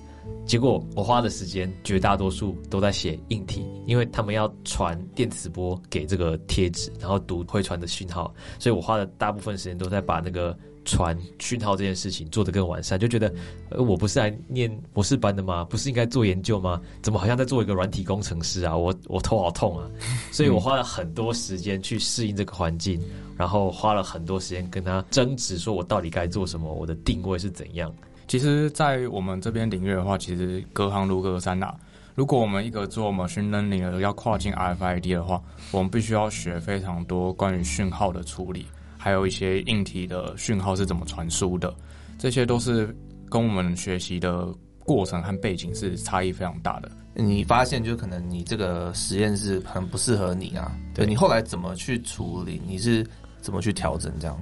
[0.46, 12.98] 结果我花的时间绝大多数都在写硬体，因为他们要传电磁波给这个贴纸，然后读回传的讯号，所以我花的大部分时间都在把那个传讯号这件事情做得更完善。
[12.98, 13.32] 就觉得，
[13.70, 15.64] 呃，我不是来念博士班的吗？
[15.64, 16.80] 不是应该做研究吗？
[17.02, 18.76] 怎么好像在做一个软体工程师啊？
[18.76, 19.88] 我我头好痛啊！
[20.30, 23.00] 所以我花了很多时间去适应这个环境。
[23.34, 27.92] 然后花了很多时间跟他争执，说我到底该做什么，我的定位是怎样。
[28.28, 31.74] 其实，在我们这边领域的话，其实隔行如隔山呐、
[32.14, 35.42] 如果我们一个做 machine learning 的要跨进 RFID 的话，
[35.72, 38.66] 我们必须要学非常多关于讯号的处理，
[39.02, 41.74] 还有一些硬体的讯号是怎么传输的，
[42.18, 42.94] 这些都是
[43.28, 44.46] 跟我们学习的
[44.84, 46.88] 过程和背景是差异非常大的。
[47.14, 50.70] 你发现就可能你这个实验室很不适合你啊？
[50.94, 52.62] 对，你后来怎么去处理？
[52.64, 53.04] 你是？
[53.40, 54.40] 怎么去调整这样？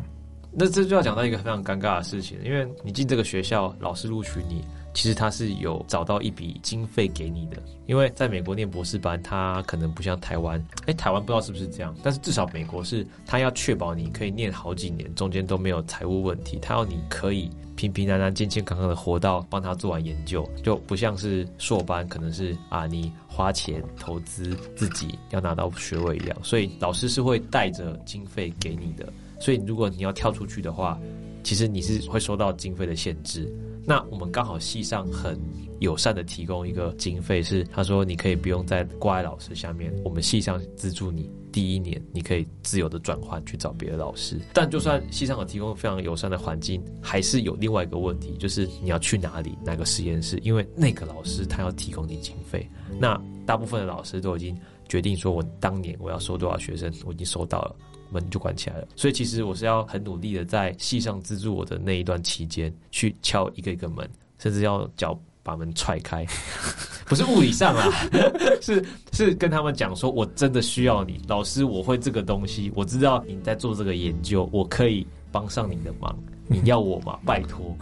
[0.52, 4.62] 那这就要讲到一个非常尴尬的事情，因为你进这个学校，老师录取你，
[4.92, 7.62] 其实他是有找到一笔经费给你的。
[7.86, 23.12] 因为在美国念博士班，他可能不像台湾，哎，台湾不知道是不是这样，但是至少美国是，他要确保你可以念好几年，中间都没有财务问题，他要你可以平平安安、健健康康的活到帮他做完研究，就不像是硕班，可能是啊你。
[23.32, 29.10] 花钱投资自己要拿到学位一样，所以老师是会带着经费给你的。
[29.38, 31.00] 所以如果你要跳出去的话，
[31.42, 33.52] 其实你是会受到经费的限制。
[33.86, 35.40] 那我们刚好系上很
[35.80, 44.38] 友善的提供一个经费，是他说你可以不用再挂在老师下面，我们系上资助你第一年，你可以自由的转换去找别的老师。
[44.52, 52.68] 但就算系上有提供非常友善的环境，还是有另外一个问题，就是你要去哪里哪个实验室，因为那个老师他要提供你经费。
[53.00, 54.56] 那大部分的老师都已经
[54.88, 57.74] 决定说，我当年我要收多少学生，我已经收到了。
[58.10, 66.26] 门就关起来了，所以其实我是要很努力的在系上资助我的那一段期间去敲一个一个门，甚至要脚把门踹开，
[67.06, 67.90] 不是物理上啊，
[68.60, 77.18] 是是跟他们讲说，我真的需要你，老师，我会这个东西，我知道你在做这个研究，我可以帮上你的忙，你要我吗？
[77.24, 77.74] 拜托。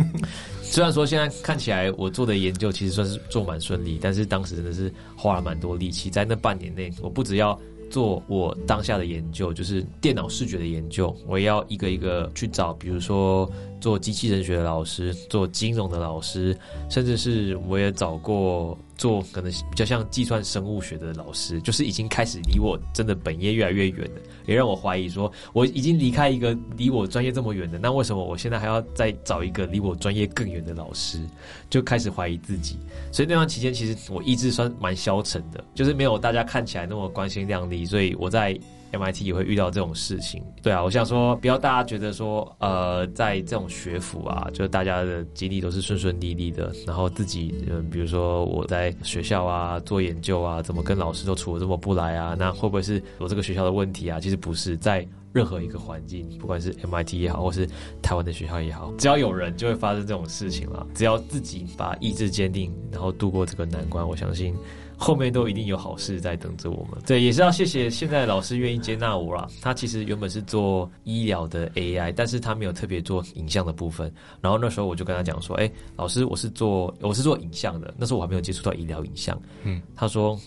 [0.62, 7.58] 虽然说现在看起来我做的研究其实算是做蛮顺利，但是当时真的是花了蛮多力气，在那半年内，我不只要。
[7.90, 16.56] 做我当下的研究，就是电脑视觉的研究，我也要一个一个去找，比如说做机器人学的老师，做金融的老师，
[16.90, 18.76] 甚至是我也找过。
[18.98, 31.20] 做可能比较像计算生物学的老师，就是已经开始离我真的本业越来越远了，也让我怀疑说，我已经离开一个离我专业这么远的，那为什么我现在还要再找一个离我专业更远的老师？
[31.68, 32.78] 就开始怀疑自己。
[33.12, 37.84] 所以那段期间，其实我意志算蛮消沉的，就是没有大家看起来那么光鲜亮丽。
[37.84, 38.58] 所以我在
[38.92, 40.42] MIT 也会遇到这种事情。
[40.62, 52.34] 对啊，我想说，不要大家觉得说，呃，在这种学府啊，就大家的经历都是顺顺利利的，然后自己，嗯、比如说我在学校啊做研究啊，怎么跟老师都处这么不来啊？
[52.38, 54.18] 那会不会是我这个学校的问题啊？
[54.20, 57.68] 其实不是，在任何一个环境，不管是 MIT 也好，或是
[58.02, 60.86] 台湾的学校也好，只要有人就会发生这种事情了。
[60.94, 64.54] 只要自己把意志坚定，然后度过这个难关，我相信。
[64.98, 67.00] 后面都一定有好事在等着我们。
[67.06, 69.48] 对，也是要谢谢现在老师愿意接纳我啦。
[69.62, 74.12] 他其实原本是做医疗的 AI，但是他没有特别做影像的部分。
[74.40, 77.94] 然后那时候我就跟他讲说：“哎，老师，我是做我是做影像的。
[77.96, 80.38] 那时候我还没有接触到医疗影像。”嗯，他说：“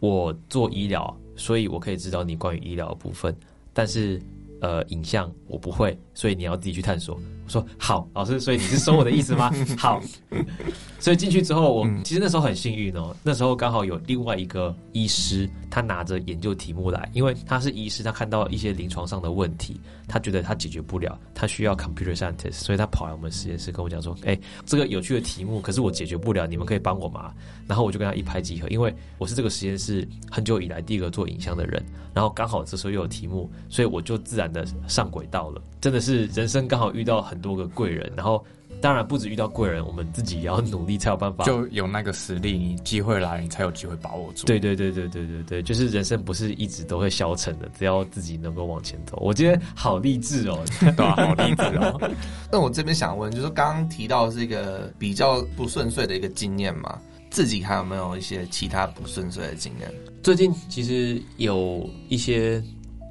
[0.00, 3.34] 我做医疗，所以我可以知道你关于医疗的部分，
[3.72, 4.20] 但是。”
[4.62, 7.20] 呃，影像我不会，所以你要自己去探索。
[7.52, 9.52] 我说好，老师，所以你是收我的意思吗？
[9.76, 10.00] 好，
[10.98, 27.34] 所以进去之后，我其实那时候很幸运哦，那时候刚好有另外一个医师，他拿着研究题目来，因为他是医师，他看到一些临床上的问题，他觉得他解决不了，他需要 computer scientist，所以他跑来我们实验室跟我讲说，哎，这个有趣的题目，可是我解决不了，你们可以帮我吗？
[27.66, 31.84] 然后我就跟他一拍即合，因为我是这个实验室很久以来第一个做影像的人，
[32.14, 35.60] 然后刚好这时候又有题目，所以我就自然的上轨道了。
[35.82, 38.42] 真的是人生刚好遇到很多个贵人，然后
[38.80, 44.46] 当然不止遇到贵人，我们自己也要努力才有办法，就有那个实力，你机会来，你才有机会把握住。
[44.46, 49.18] 对对对对对对对，就是人生不是一直都会消沉的，只要自己能够往前走。
[49.20, 50.64] 我今天好励志哦，
[50.96, 52.10] 对啊，好励志哦。
[52.52, 56.96] 那我这边想问，就是刚刚提到的是一个比较不顺遂的一个经验嘛？
[57.28, 59.92] 自己还有没有一些其他不顺遂的经验？
[60.22, 62.62] 最近其实有一些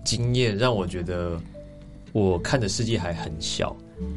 [0.05, 1.41] 经验让我觉得，
[2.11, 3.75] 我看的世界还很小，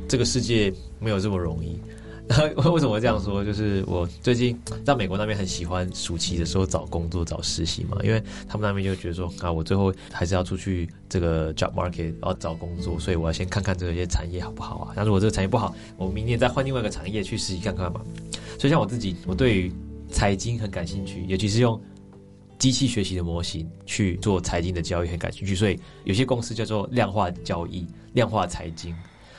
[0.09, 1.78] 这个世界没有这么容易。
[2.26, 3.44] 然后 为什么会这样说？
[3.44, 14.94] 就是我最近在美国那边很喜欢暑期的时候找工作、找实习嘛，因为他们那边就觉得说啊，我最后还是要出去这个 job market，然后找工作，所以我要先看看这些产业好不好啊？
[14.96, 18.00] 那如果这个产业不好，我明年再换另外一个产业去实习看看嘛。
[18.59, 19.70] 所以像我自己，我对于
[20.11, 21.78] 财经很感兴趣，尤其是用
[22.64, 28.96] 机器学习的模型去做财经的交易很感兴趣，所以有些公司叫做量化交易、量化财经，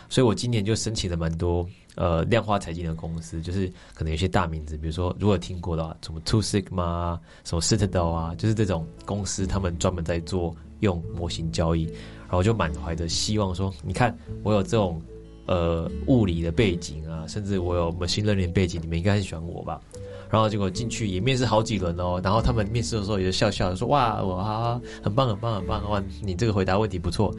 [0.07, 11.85] 所以我今年就申请了蛮多呃量化财经的公司，就是可能有些大名字，比如说如果听过的话，什么 Two Sigma、什么 Citadel 啊，就是这种公司，他们专门在做用模型交易，
[12.27, 15.01] 然后就满怀的希望说，你看我有这种
[15.47, 19.81] 呃物理的背景啊，甚至我有 machine learning 背景，你们应该很喜欢我吧。
[20.36, 27.34] 然后结果进去也面试好几轮哦，然后他们面试的时候也就笑笑的说：“哇，我啊，很棒很棒很棒，哇，你这个回答问题不错。”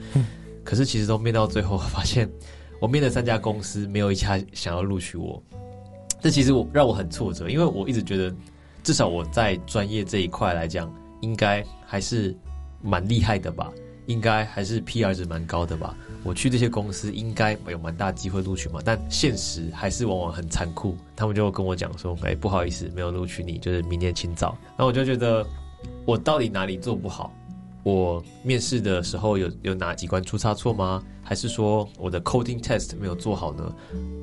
[0.64, 2.26] 可是其实都面到最后，发现
[2.80, 5.42] 我面了三家公司，没有一家想要录取我。
[6.22, 8.34] 这其实我让我很挫折，因为我一直觉得，
[8.82, 12.34] 至少我在专业这一块来讲，应该还是
[12.80, 13.70] 蛮厉害的吧。
[14.06, 15.94] 应该还是 PR 值蛮高的吧？
[16.26, 18.80] 我去这些公司应该有蛮大机会录取嘛？
[18.84, 25.46] 但现实还是往往很残酷，他们就跟我讲说：“哎，不好意思，没有录取你，就是明年请早。”那我就觉得，
[26.04, 27.32] 我到底哪里做不好？
[27.84, 31.00] 我面试的时候有有哪几关出差错吗？
[31.22, 33.72] 还是说我的 coding test 没有做好呢？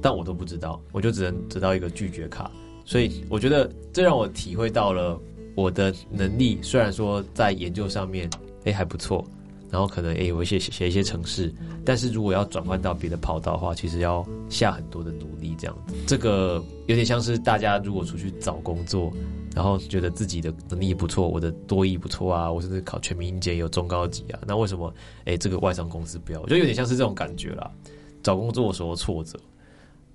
[0.01, 2.51] 但我都不知道，我就只能得到一个拒绝卡。
[2.83, 5.17] 所以我觉得这让我体会到了
[5.55, 8.29] 我的能力，虽然说在研究上面，
[8.65, 9.25] 哎，还不错。
[9.73, 11.51] 然后可能诶，有一些写一些程式，
[11.83, 15.55] 但是如果要转换到别的跑道的话，其实要下很多的努力。
[15.57, 19.11] 这样子，这个有点像是大家如果出去找工作，
[19.55, 24.93] 然后觉得自己的能力不错，我的多益不错啊，我甚至考全民英检有中高级啊，那为什么
[25.25, 26.39] 诶这个外商公司不要？
[26.41, 27.69] 我觉得有点像是这种感觉啦。
[28.21, 29.39] 找工作的时候挫折，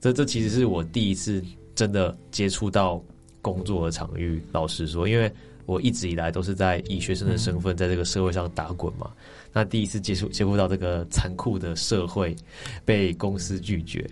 [0.01, 1.42] 这这其实是我第一次
[1.75, 3.03] 真的接触到
[3.42, 4.42] 工作的场域。
[4.51, 5.31] 老实说，因为
[5.66, 9.11] 我一直以来都是在以学生的身份在这个社会上打滚嘛。
[9.59, 12.37] 那第一次接触接触到这个残酷的社会，
[12.85, 14.09] 被公司拒绝，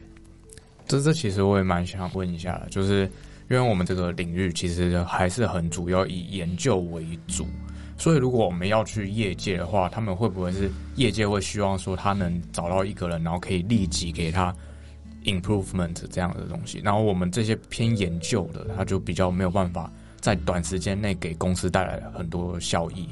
[0.89, 3.03] 这这其实我也蛮想问一下的，就是
[3.49, 7.47] 因为我们这个领域其实还是很主要以研究为主，
[7.97, 14.53] 所以如果我们要去业界的话，他们会不会是业界会希望说他能找到一个人，然后可以立即给他
[15.27, 19.89] improvement 这样的东西，然后我们这些偏研究的，他就比较没有办法
[20.21, 23.09] 在短时间内给公司带来很多效益。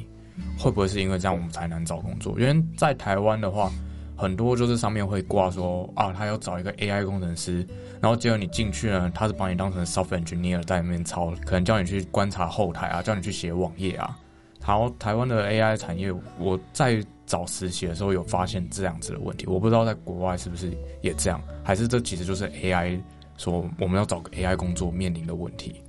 [0.58, 2.38] 会不会是因为这样我们才难找工作？
[2.38, 3.70] 因为在台湾的话，
[4.16, 7.66] 很多就是上面会挂说啊，他要找一个 AI 工程师，
[8.00, 14.18] 然后结果你进去呢，他是把你当成 software engineer 在里面操，可能叫你去观察后台啊，叫你去写网页啊。
[14.66, 22.98] 然后台湾的 AI 产业，我在找实习的时候有发现这样子的问题，我不知道在国外是不是也这样，还是这其实就是 AI
[23.36, 25.82] 说我们要找个 AI 工作面临的问题。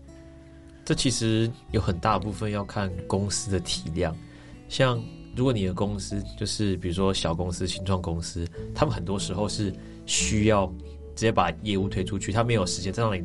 [0.83, 4.15] 这其实有很大部分要看公司的体量。
[4.67, 5.03] 像
[5.35, 9.73] 如果你的公司就是比如说小公司、新创公司，他们很多时候是
[10.05, 10.65] 需要
[11.15, 13.23] 直接把业务推出去，他没有时间在那里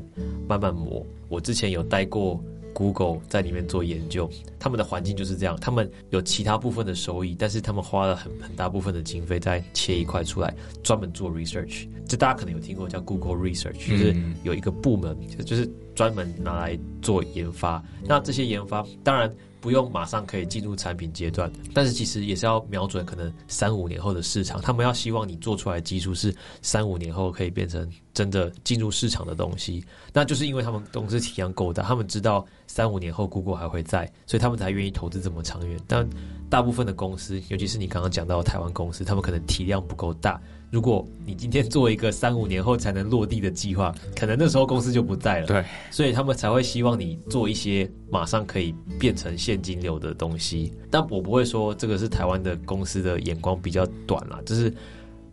[0.48, 1.04] 慢慢磨。
[1.28, 2.42] 我之前有待过。
[2.72, 5.58] Google 在里面做研究，他们的环境就是这样。
[5.60, 11.88] 他们有其他部分的收益，但是他们花了很很大部分的经费在切一块出来，专门做 research。
[12.06, 17.84] 这大家可能有听过叫 Google Research，就是有一个部门，就是专门拿来做研发。
[18.04, 19.34] 那这些研发当然。
[19.60, 24.60] 不用马上可以进入产品阶段，但是其实也是要瞄准可能三五年后的市场。
[24.60, 29.84] 他们要希望你做出来的技术是三五年后可以变成真的进入市场的东西。
[30.12, 35.78] 那就是因为他们公司体量够大，他们知道三五年后 Google 还会在，所以他们才愿意投资这么长远。
[35.86, 36.08] 但
[36.48, 40.40] 大部分的公司，尤其是你刚刚讲到的台湾公司，他们可能体量不够大。
[40.70, 45.46] 如果你今天做一个三五年后才能落地的计划，可能那时候公司就不在了。
[45.46, 50.72] 对，所以他们才会希望你做一些马上可以变成现金流的东西。
[50.88, 54.72] 但我不会说这个是台湾的公司的眼光比较短啦，就是、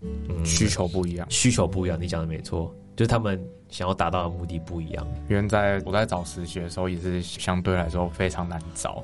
[0.02, 2.02] 嗯、需求不一样，需求不一样。
[2.02, 5.08] 你讲的没错，就是他们想要达到的目的不一样。
[5.30, 9.04] 因为在我在找实习的时候，也是相对来说非常难找。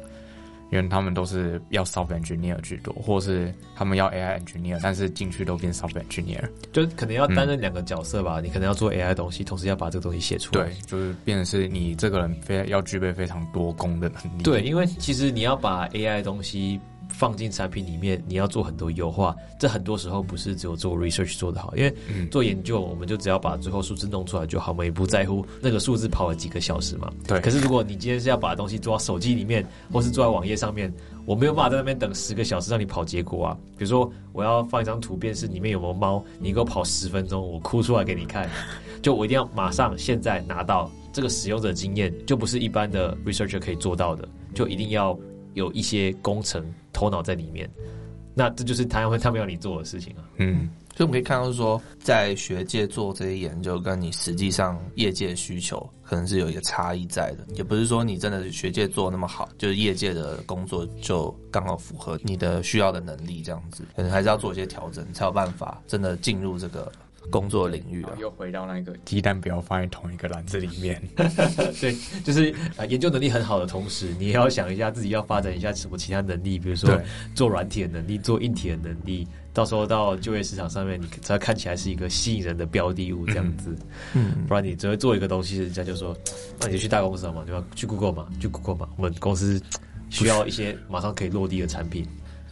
[0.74, 8.40] 因为他们都是要 software engineer 居多，或是他们要 AI engineer，但是进去都变 software engineer，就可能要担任两个角色吧。
[8.40, 10.66] 嗯、你可能要做 AI 东西，同时要把这个东西写出来。
[10.66, 14.42] 对，就是变成是你这个人非要具备非常多功的能力。
[14.42, 16.80] 对，因为其实你要把 AI 东西。
[17.10, 21.94] 放进产品里面，你要做很多优化，这很多时候不是只有做 research 做得好，因为
[22.30, 27.12] 做研究，我们就只要把最后数字弄出来就好，我们也不在乎那个数字跑了几个小时嘛。
[27.28, 27.40] 对。
[27.42, 30.92] 可是如果你今天是要把东西做到手机里面，或是做在网页上面，
[31.26, 33.58] 我没有办法在那边等十个小时让你跑结果啊。
[33.78, 38.50] 比如说我要放一张图片，是里面有没有猫，你给我跑十分钟，我哭出来给你看，
[39.02, 45.18] 就我一定要马上现在拿到这个使用者经验，就不是一般的 researcher 可以做到的，就一定要
[45.54, 46.64] 有一些工程。
[46.96, 47.68] 头脑在里面，
[48.36, 50.30] 那这就是他们他们要你做的事情啊。
[50.38, 57.44] 嗯，所以我们可以看到说，在学界做这些研究，跟你实际上业界需求可能是有一个差异在的。
[57.56, 66.92] 也不是说你真的学界做那么好，就是业界的工作就刚好符合你的需要的能力这样子，可能还是要做一些调整，才有办法真的进入这个。
[67.30, 71.02] 工作领域啊，又回到那个鸡蛋不要放在同一个篮子里面。
[71.80, 77.00] 对，就是啊，研究能力很好的同时，你也要想一下自己要发展一下什么其他能力，比如说
[77.34, 79.28] 做软体的能力，做硬体的能力。
[79.54, 83.76] 到时候到就业市场上面，你才看起来是一个吸引人的标的物这样子。
[84.16, 86.18] 嗯，不然你只会做一个东西，人家就说，
[86.60, 87.64] 那你就去大公司了嘛，对吧？
[87.76, 88.90] 去 Google 嘛，去 Google 嘛。
[88.98, 89.62] 我们公司
[90.10, 92.04] 需要一些马上可以落地的产品。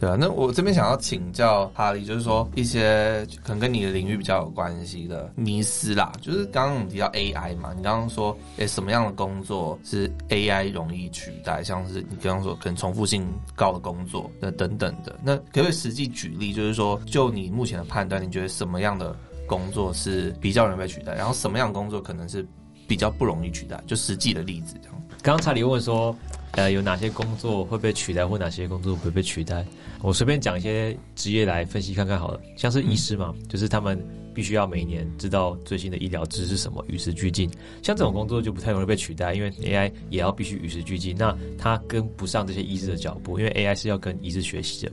[0.02, 11.62] 对啊，那我这边想要请教哈利，就是说一些可能跟你的领域比较有关系的迷思啦，就是刚刚我们提到 AI 嘛，你刚刚说，诶，什么样的工作是 AI 容易取代？
[11.62, 16.52] 像是你刚刚说可能重复性高的工作，那等等的，那可不可以实际举例？
[16.52, 22.44] 就是说，就你目前的判断，你觉得什么样的工作是比较容易被取代，然后什么样的工作可能是
[22.86, 23.80] 比较不容易取代？
[23.86, 25.02] 就实际的例子这样。
[25.22, 26.16] 刚刚查理问说。
[26.54, 29.64] 呃，有哪些工作会被取代，或哪些工作不会被取代？
[30.02, 32.38] 我随便讲一些职业来分析看看好了。
[32.58, 33.98] 像是医师嘛，嗯、就是他们
[34.34, 37.50] 必须要每年知道最新的医疗知识什么，与时俱进。
[37.82, 41.14] 像这种工作就不太容易被取代，因为 AI 也要必须与时俱进。
[41.16, 44.92] 那它跟不上这些医师的脚步，因为 AI 是要跟医师学习的。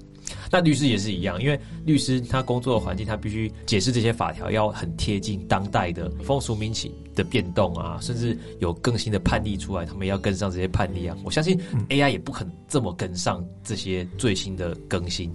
[0.51, 11.17] 那律师也是一样，因为律师他工作的环境，他必须解释这些法条，要很贴近当代的风俗民情的变动啊，甚至有更新的判例出来，他们要跟上这些判例啊。
[11.23, 15.31] 我相信 AI 也不可能这么跟上这些最新的更新。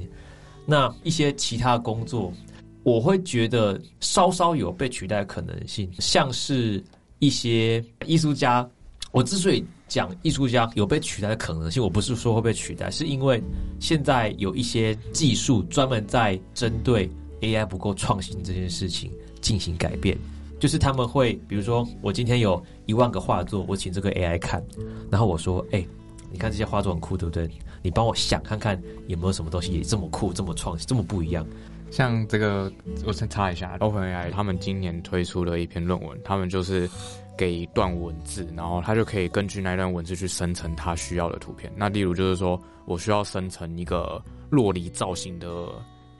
[0.65, 2.33] 那一些其他工作，
[2.85, 6.85] 我会觉得稍稍有被取代的可能性，像是
[7.19, 8.69] 一些艺术家。
[9.11, 13.43] 我之所以讲艺术家有被取代的可能性，我不是说会被取代，是因为
[13.81, 17.09] 现在有一些技术专门在针对
[17.41, 20.19] AI 不够创新这件事情进行改变。
[20.61, 24.65] 就是他们会，比如说我今天有一万个画作，我请这个 AI 看，
[25.11, 25.87] 然后我说：“哎，
[26.31, 27.49] 你看这些画作很酷，对不对？
[27.83, 31.47] 你帮我想看看有没有什么东西也这么酷、这么创新、这么不一样。”
[31.95, 32.71] 像这个，
[33.07, 36.91] 我先插一下，OpenAI 他们今年推出了一篇论文，他们就是。
[37.37, 41.69] 给一段文字，然后它就可以根据那段文字去生成它需要的图片。
[41.75, 45.67] 那例如就是说我需要生成一个洛梨造型的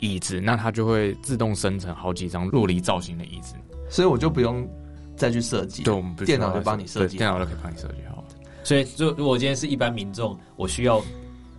[0.01, 3.55] 椅子，那它就会自动生成好几张洛梨造型的椅子，
[3.89, 4.69] 所以我就不用
[5.15, 8.25] 再去设计，对，我们电脑就帮你设计，电脑就可以帮你设计好。
[8.65, 11.01] 所以，就如果今天是一般民众，我需要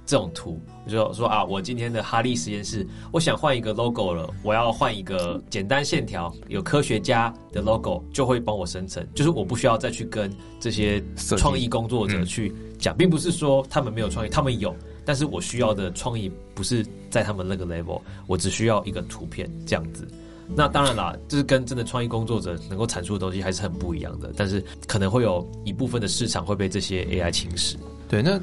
[0.06, 11.04] 这种图，我就说啊，我今天的哈利实验室，我想换一个 logo 了，我要换一个简单线条、有科学家的 logo，就会帮我生成，就是我不需要再去跟这些
[11.38, 20.08] 创意工作者去讲，并不是说他们没有创意，他们有，但是我需要的创意不是在他们那个 level，我只需要一个图片这样子。
[20.56, 27.76] 那当然啦，就是跟真的创意工作者能够阐述的东西还是很不一样的，但是可能会有一部分的市场会被这些 AI 侵蚀。
[28.08, 28.40] 对，那。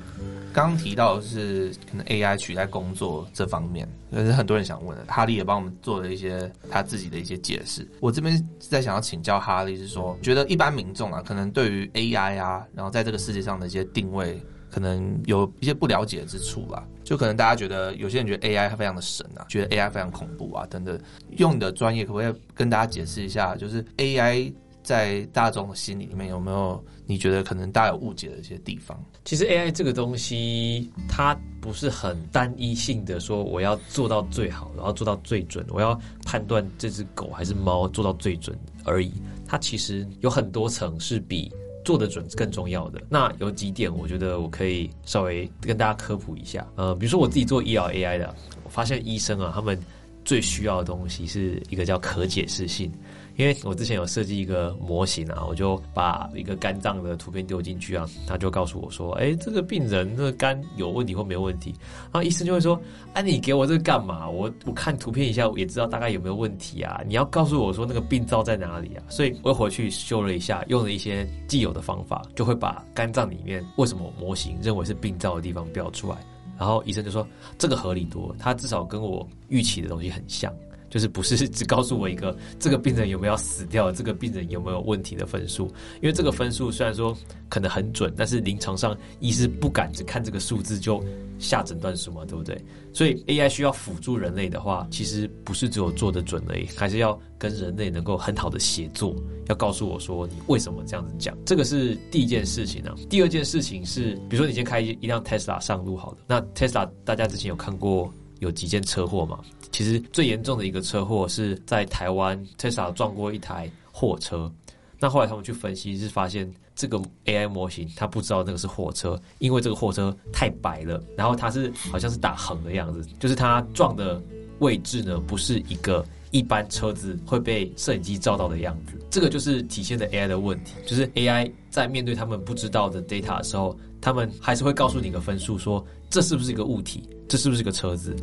[0.52, 5.04] 刚提到是可能 AI 取代工作这方面，也是很多人想问的。
[5.08, 7.88] 哈利也帮我们做了一些他自己的一些解释。
[8.00, 14.40] 我这边在想要请教哈利，是说觉得一般民众啊，可能对于 AI 啊，然后在这个世界上的一些定位，
[14.70, 16.86] 可能有一些不了解之处吧。
[17.02, 20.98] 就可能大家觉得有些人觉得 AI 非常的神啊，觉得 AI 非常恐怖啊等等。
[21.30, 24.52] 用你的专业可不可以跟大家解释一下，就是 AI
[24.82, 26.82] 在大众的心里面有没有？
[27.04, 28.98] 你觉得可能大家有误解的一些地方？
[29.24, 39.12] 其实 AI 这个东西，它不是很单一性的，说我要做到最好，然后做到最准，我要判断这只狗还是猫做到最准而已。
[39.46, 41.52] 它其实有很多层是比
[41.84, 43.02] 做得准更重要的。
[43.10, 46.66] 那有几点，我觉得我可以稍微跟大家科普一下。
[46.76, 49.78] 呃，比如说我自己做医疗 AI 的，我发现医生啊，他们
[50.24, 52.90] 最需要的东西是一个叫可解释性。
[53.36, 61.74] 因为我之前有设计一个模型啊，我就把一个肝脏的图片丢进去啊，他就告诉我说：“哎，这个病人这个肝有问题或没有问题？”
[62.12, 62.80] 然后医生就会说
[63.14, 64.28] ：“哎，你给我这个干嘛？
[64.28, 67.00] 我我看图片一下，也知道大概有没有问题啊。
[67.06, 76.18] 你要告诉我说那个病灶在哪里啊？”所以我又回去修了一下，用了一些既有的方法，就会把肝脏里面为什么模型认为是病灶的地方标出来。
[76.58, 77.26] 然后医生就说
[77.58, 80.52] ：“这个合理多，他至少跟我预期的东西很像。”
[80.92, 85.68] 就是不是 只告诉我一个这个病人有没有死掉，这个病人有没有问题的分数？
[86.02, 87.16] 因为这个分数虽然说
[87.48, 91.02] 可能很准，但是临床上医师不敢只看这个数字就
[91.38, 92.62] 下诊断书嘛，对不对？
[92.92, 99.16] 所以 AI 需要辅助人类的话，其实不是只有做得准而已，还是要跟人类能够很好的协作。
[99.48, 102.94] 要告诉我说你为什么这样子讲，这个是第一件事情啊。
[103.08, 109.40] 第二件事情是，比如说你先开一辆 Tesla 上路好了，那 Tesla 大家之前有看过有几件车祸嘛？
[109.72, 114.52] 其实最严重的一个车祸是在台湾，Tesla 撞过一台货车。
[115.00, 124.22] 那后来他们去分析，是发现这个 AI 模型它不知道那个是货车，因为这个货车太白了，然后它是好像是打横的样子，就是它撞的
[124.60, 128.96] 位置呢，不是一个一般车子会被摄影机照到的样子。
[129.10, 138.14] 这个就是体现的 AI 的问题，就是 AI 在面对他们不知道的 data 的时候，他们还是会告诉你一个分数，说这是不是一个物体，这是不是一个车子。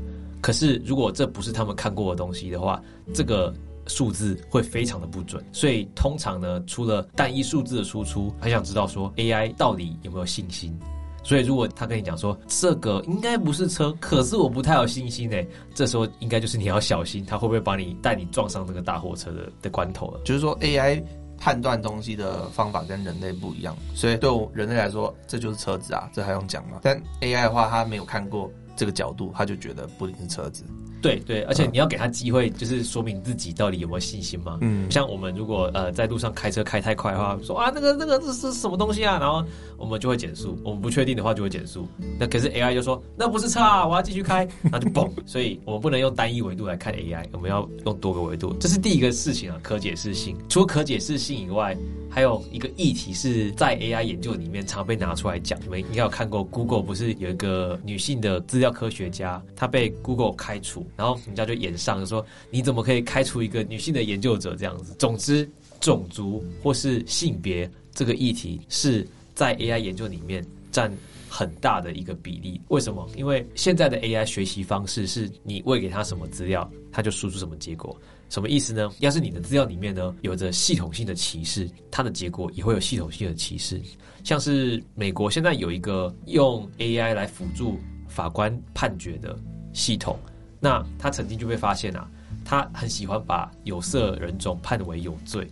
[0.41, 2.81] 可是，如果这不是他们看过的东西的话，
[3.13, 3.53] 这个
[3.87, 5.43] 数字会非常的不准。
[5.51, 10.77] 所以，通常呢，除了单一数字的输出，还想知道说 AI 到底有没有信心。
[11.21, 20.21] 所以，如果他跟你讲说这个应该不是车，可是我不太有信心诶，这时候应该就是你要小心，他会不会把你带你撞上这个大货车的的关头了。
[20.23, 21.03] 就是说，AI
[21.37, 26.79] 判断东西的方法跟人类不一样，所以对我人类来说，这就是车子啊，这还用讲吗？
[26.81, 28.49] 但 AI 的话，他没有看过。
[28.79, 30.63] 这个角度，他就觉得不一定是车子。
[31.01, 34.57] 对对，而且你要给他机会，就是说明自己到底有没有信心嘛。
[34.59, 39.41] 嗯，像我们如果呃在路上开车开太快的话，说啊那个那个这是什么东西啊，然后
[39.77, 40.57] 我们就会减速。
[40.63, 41.87] 我们不确定的话就会减速。
[42.17, 45.09] 那可是 AI 就说那不是车啊，我要继续开，那就嘣。
[45.25, 48.53] 所以我们不能用单一维度来看 AI，我们要用多个维度。
[48.59, 50.35] 这是第一个事情啊，可解释性。
[50.49, 51.77] 除了可解释性以外，
[52.09, 55.57] 还有一个议题是在 AI 研究里面常被拿出来讲。
[55.63, 60.85] 你们应该有看过，Google 不是有一个女性的资料科学家，他被 Google 开除。
[60.95, 64.93] 然后人家就演上，就说你怎么可以开除一个女性的研究者这样子？
[64.99, 65.49] 总之，
[65.79, 70.91] 种族或是性别这个议题是在 AI 研究里面占
[71.29, 72.59] 很大的一个比例。
[72.69, 73.09] 为什么？
[73.15, 77.95] 因为现在的 AI 学习方式是你喂给他什么资料，他就输出什么结果。
[78.29, 78.91] 什么意思呢？
[78.99, 83.81] 要是你的资料里面呢有着系统性的歧视，它的结果也会有系统性的歧视。
[84.23, 87.79] 像是美国现在有一个用 AI 来辅助
[88.19, 89.33] 法官判决的
[89.71, 90.19] 系统。
[90.59, 92.05] 那他曾经就被发现啊，
[92.43, 95.49] 他很喜欢把有色人种判为有罪。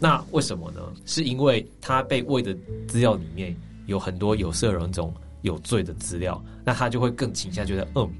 [0.00, 0.80] 那为什么呢？
[1.06, 2.52] 是因为他被喂的
[2.88, 3.54] 资料里面
[3.86, 8.10] 有很多有色人种有罪的资料，那他就会更倾向觉得，嗯，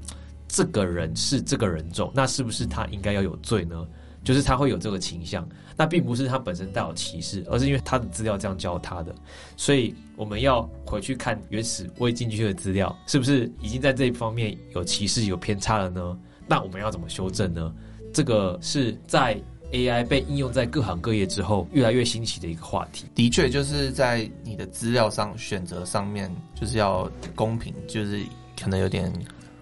[0.47, 3.85] 这个人是这个人种，那是不是他应该要有罪呢？
[4.23, 5.47] 就是他会有这个倾向。
[5.77, 9.15] 那并不是他本身带有歧视，而是因为他的资料这样教他的。
[9.57, 16.17] 所以我们要回去看原始未进去的资料，是不是已经在这一方面有歧视、有偏差了呢？
[16.47, 17.73] 那我们要怎么修正呢？
[18.13, 19.41] 这个是在
[19.71, 23.05] AI 被应用在各行各业之后，越来越新奇的一个话题。
[23.15, 28.21] 的确，就是在你的资料上选择上面，就是要公平，就是。
[28.61, 29.11] 可能有点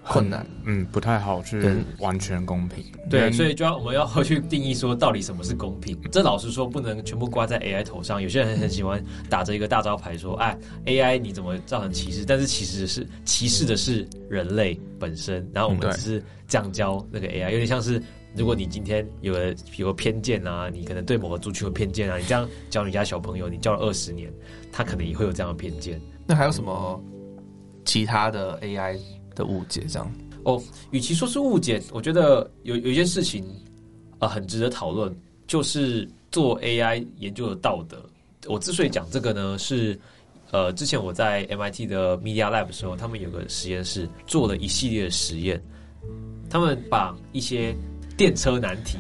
[0.09, 1.61] 困难，嗯，不太好去
[1.99, 2.83] 完全公平。
[3.09, 5.95] 对，所以就要我们要回去定义说，到底什么是公平？
[6.11, 8.19] 这老实说，不能全部挂在 AI 头上。
[8.19, 12.25] 有些人很喜欢打着一个大招牌说，哎，AI 你怎么造成歧视？
[12.25, 18.01] 但是其实是歧视的是人类本身，然后我们只是这样教那个 AI，有点像是
[18.35, 24.33] 如果你今天有了有个偏见啊，你可能对某个族群有偏见啊，你这样教你家小朋友，你教了二十年，
[24.71, 26.01] 他可能也会有这样的偏见。
[26.25, 26.99] 那还有什么
[27.85, 28.97] 其他的 AI？
[29.39, 30.11] 的误解这样
[30.43, 30.61] 哦，
[30.91, 33.45] 与其说是误解，我觉得有有一件事情、
[34.19, 35.13] 呃，很值得讨论，
[35.47, 37.97] 就是做 AI 研究的道德。
[38.47, 39.99] 我之所以讲这个呢，是
[40.51, 45.61] 呃，之前我在 MIT 的 Media Lab 的时候，他们有个实验室做了一系列的实验，
[46.49, 47.75] 他们把一些
[48.15, 48.97] 电车难题，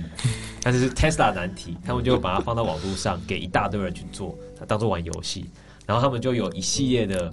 [0.61, 4.37] 但是是 Tesla 难题，他们就把它放到网络上，给一大堆人去做，
[4.67, 5.45] 当做玩游戏，
[5.85, 7.31] 然后他们就有一系列的。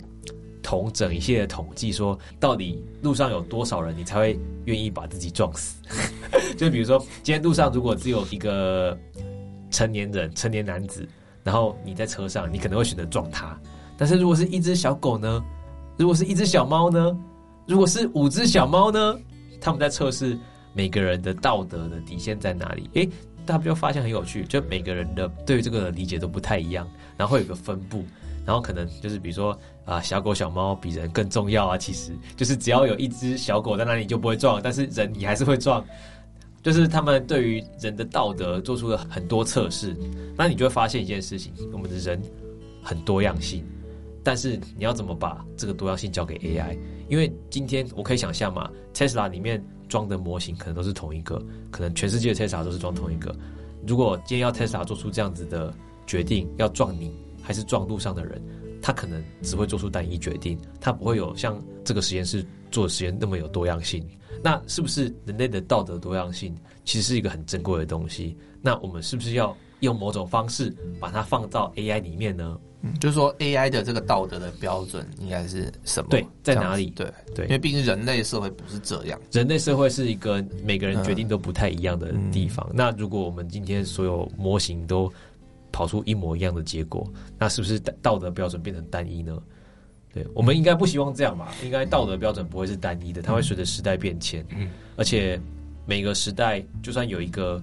[0.67, 5.81] 统整一系列统计，说到底路上有多少人，你才会愿意把自己撞死？
[6.59, 8.99] 就比如说，今天路上如果只有一个
[9.71, 11.09] 成年人、成年男子，
[11.45, 13.57] 然后你在车上，你可能会选择撞他。
[13.97, 15.41] 但是如果是一只小狗呢？
[15.97, 17.17] 如果是一只小猫呢？
[17.65, 19.17] 如果是五只小猫呢？
[19.61, 20.37] 他们在测试
[20.73, 22.91] 每个人的道德的底线在哪里？
[22.95, 23.09] 诶，
[23.47, 28.05] 大家就发现很有趣，就每个人的对于这个的理解都不太一样，然后会有个分布。
[28.45, 35.83] 然后可能就是比如说啊，小狗小猫比人更重要啊，其实就是只要有一只小狗在那里就不会撞，但是人你还是会撞。
[36.63, 39.97] 就是他们对于人的道德做出了很多测试，
[40.37, 42.21] 那你就会发现一件事情：我们的人
[42.83, 43.65] 很多样性，
[44.25, 46.77] 但是你要怎么把这个多样性交给 AI？
[47.09, 53.33] 因为今天我可以想象嘛，Tesla 里面装的模型可能都是同一个，可能全世界的 Tesla 都是装同一个。
[53.87, 55.73] 如果今天要 Tesla 做出这样子的
[56.05, 57.13] 决定，要撞你。
[57.41, 58.43] 还是撞路上的人，
[58.87, 64.07] 他可能只会做出单一决定，他不会有像这个实验室做的实验那么有多样性。
[64.45, 68.37] 那是不是人类的道德多样性其实是一个很珍贵的东西？
[68.63, 72.57] 那我们是不是要用某种方式把它放到 AI 里面呢？
[72.83, 76.11] 嗯，就是说 AI 的这个道德的标准应该是什么？
[76.11, 76.91] 对，在哪里？
[76.91, 82.65] 对对，因为毕竟人类社会不是这样，人类社会是一个每个人决定都不太一样的地方。
[82.71, 85.13] 嗯，那如果我们今天所有模型都
[85.77, 87.07] 跑出一模一样的结果，
[87.37, 89.39] 那是不是道德标准变成单一呢？
[90.11, 91.53] 对，我们应该不希望这样吧？
[91.63, 94.43] 应该道德标准不会是单一的，它会随着时代变迁。
[94.57, 95.39] 嗯，而且
[95.85, 97.63] 每个时代就算有一个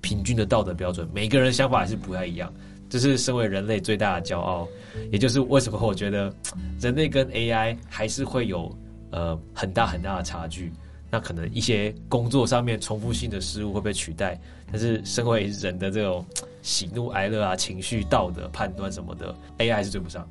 [0.00, 2.54] 平均的道德标准，每个人想法还是不太一样。
[2.88, 4.68] 这是身为人类最大的骄傲，
[5.10, 6.32] 也就是为什么我觉得
[6.80, 8.72] 人类跟 AI 还是会有
[9.10, 10.72] 呃很大很大的差距。
[11.10, 14.38] 那可能一些工作上面重复性的失误会被取代，
[14.70, 16.24] 但是身为人的这种。
[16.62, 20.28] 喜怒哀乐啊，情绪、道德判断什么的，AI 还是追不上。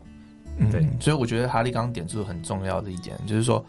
[0.72, 3.66] 对，嗯，所以我觉得哈利刚刚点出很重要的一点，就是说，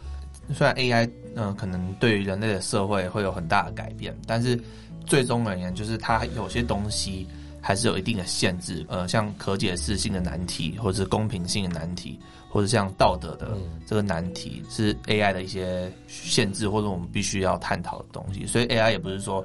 [0.53, 1.07] 虽然 AI
[1.37, 4.61] 嗯、呃、可能对于人类的社会会有很大的改变，但是
[5.07, 7.27] 最终而言，就是它有些东西
[7.63, 8.85] 还是有一定的限制。
[8.91, 12.21] 呃，像可解释性的难题，或者是公平性的难题，
[12.51, 18.45] 或者像道德的这个难题，是 AI 的一些限制，或者我们必须要探讨的东西。
[18.45, 19.43] 所以 AI 也不是说。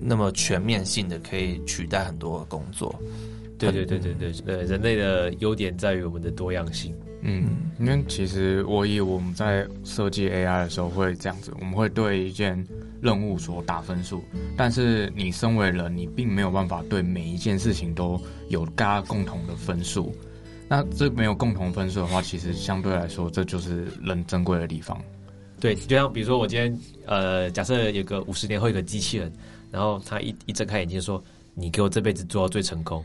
[0.00, 2.92] 那么全面性的可以取代很多的工作，
[3.58, 6.92] 对对对对对，呃，人类的优点在于我们的多样性。
[7.20, 12.66] 嗯，因为其实我以我们在设计 AI 的时候会这样子，我们会对一件
[13.00, 14.20] 任务所打分数，
[14.56, 20.12] 但是你身为人，你并没有办法对每一件事情都有大家共同的分数。
[20.68, 25.00] 那这没有共同分数的话，其实相对来说，这就是人珍贵的地方。
[25.60, 29.32] 对，就像比如说我今天呃，假设有个五十年后有个机器人。
[29.70, 33.04] 然后他一一睁开眼睛说：“你给我这辈子做到最成功，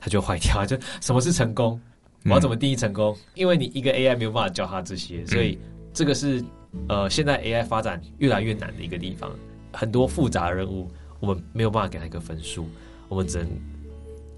[0.00, 0.64] 他就坏掉。
[0.64, 1.78] 就什么是成功？
[2.24, 3.14] 我要怎么定义成功？
[3.14, 5.58] 嗯、因为你一个 AI 没有办法教他这些，所以
[5.92, 6.42] 这个是
[6.88, 9.30] 呃，现在 AI 发展越来越难的一个地方。
[9.70, 10.90] 很多复杂的任务，
[11.20, 12.66] 我们没有办法给他一个分数，
[13.10, 13.46] 我们只能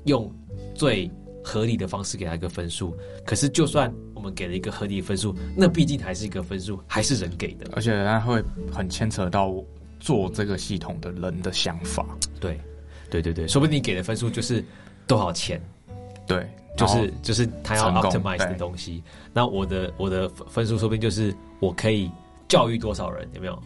[0.06, 0.28] 用
[0.74, 1.08] 最
[1.42, 2.96] 合理的方式给他一个分数。
[3.24, 9.54] 可是，就算我们给了一个合理的分数，那毕竟还是一个分数，还是人给的，而且它会很牵扯到。”
[10.02, 12.06] 做这个系统的人的想法，
[12.40, 12.58] 对，
[13.10, 14.64] 对对对，说不定你给的分数就是
[15.06, 15.60] 多少钱，
[16.26, 19.04] 对，就是就是他要 optimize 的东西。
[19.34, 22.10] 那我的我的分数说不定就是我可以
[22.48, 23.62] 教育多少人，有没有？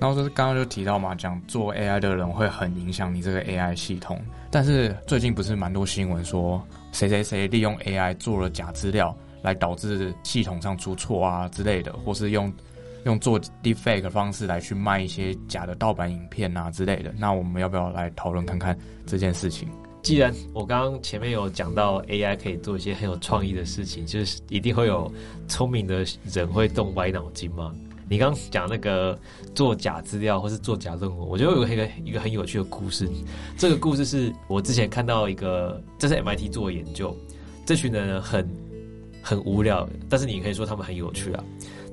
[0.00, 4.20] 然后就是刚刚就提到嘛，讲做 AI 的人会很影响你这个 AI 系统。
[4.50, 6.60] 但是最近不是蛮多新闻说
[6.92, 12.52] 谁谁谁利用 AI 做了假资料，来导致系统上出错啊之类的，或是用。
[13.04, 18.76] 用做 deepfake 的方式来去卖一些假的盗版影片啊之类的，那我们要不要来讨论看看
[19.06, 19.68] 这件事情？
[20.02, 25.10] 既然我刚刚前面有讲到 AI 可以做一些很有创意的事情，就是一定会有
[25.46, 27.72] 聪明的人会动歪脑筋吗？
[28.08, 29.18] 你刚讲那个
[29.54, 33.08] 做假资料或是做假论文，我觉得有一个一个很有趣的故事。
[33.56, 37.14] 这个故事是我之前看到一个，这是 MIT 做的研究，
[37.66, 38.48] 这群人很
[39.22, 41.44] 很无聊，但是你可以说他们很有趣啊。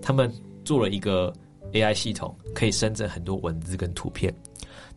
[0.01, 0.32] 他们
[0.63, 1.34] 做了一个
[1.74, 4.34] AI 系统，可以生成很多文字跟图片。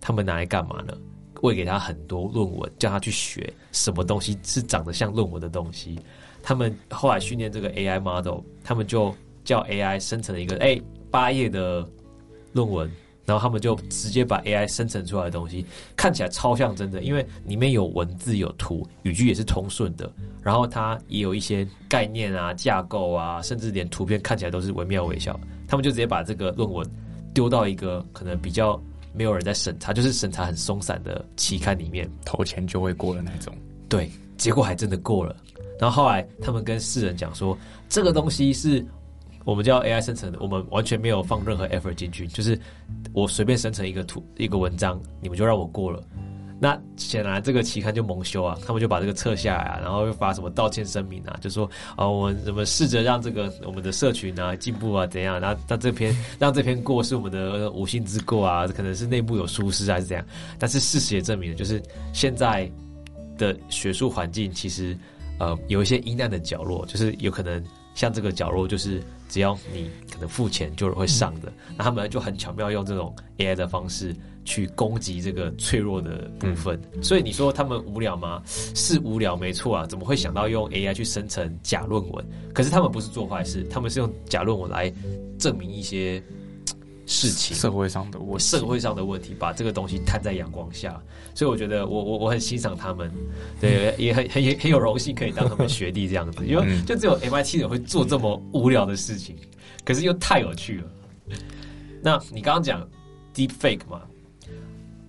[0.00, 0.96] 他们拿来干嘛呢？
[1.42, 5.98] 喂给他很多论文，叫他去学什么东西是长得像论文的东西。
[6.42, 9.14] 他们后来训练这个 AI model，他们就
[9.44, 10.80] 叫 AI 生成了一个哎
[11.10, 11.86] 八页的
[12.52, 12.90] 论文，
[13.24, 15.64] 然后他们就直接把 AI 生成出来的东西
[15.96, 20.10] 看起来超像真的，因为里面有文字有图，语句也是通顺的，
[20.42, 25.38] 然后它也有一些概念啊、架构啊，甚至连图片看起来都是惟妙惟肖。
[25.66, 26.88] 他们就直接把这个论文
[27.34, 28.80] 丢到一个可能比较
[29.12, 33.52] 没有人在审查，就是审查很松散的期刊里面，投钱就会过的那种。
[33.86, 35.36] 对，结果还真的过了。
[35.78, 37.56] 然后后来他们跟世人讲说，
[37.88, 38.84] 这个东西是
[39.48, 42.60] 我们叫 AI 生成的，我们完全没有放任何 effort 进去，就是
[43.14, 46.02] 我随便生成一个图一个文章，你们就让我过了。
[46.60, 51.64] 那显然这个期刊就蒙羞啊，他们就把这个撤下来啊，然后又发什么道歉声明啊，就说
[51.96, 55.40] 啊，我们怎么试着让这个我们的社群啊进步啊怎样？
[55.40, 60.26] 那那这篇让这篇过是我们的无心之过啊，可能是内部有疏失还是怎样？
[60.58, 61.82] 但是事实也证明了，就是
[62.12, 62.70] 现在
[63.38, 64.94] 的学术环境其实。
[65.40, 67.62] 呃，有一些阴暗的角落，就是有可能
[67.98, 76.80] 像这个角落，就是只要你可能付钱就会上的，那他们就很巧妙用这种 AI 的方式去攻击这个脆弱的部分。
[77.02, 78.40] 所以你说他们无聊吗？
[78.46, 79.84] 是无聊，没错啊。
[79.84, 82.24] 怎么会想到用 AI 去生成假论文？
[82.54, 84.92] 可是他们不是做坏事，他们是用假论文来
[85.36, 86.22] 证明一些。
[87.08, 91.02] 事情社会上的问题，社会上的问题，把这个东西摊在阳光下，
[91.34, 93.10] 所以我觉得我我我很欣赏他们，
[93.58, 99.34] 对，也很很很有荣幸可以当他们学弟这样子，因为就只有 MIT 人会做这么无聊的事情，
[99.86, 100.84] 可是又太有趣了。
[102.02, 102.86] 那你刚刚讲
[103.34, 104.02] Deep Fake 嘛？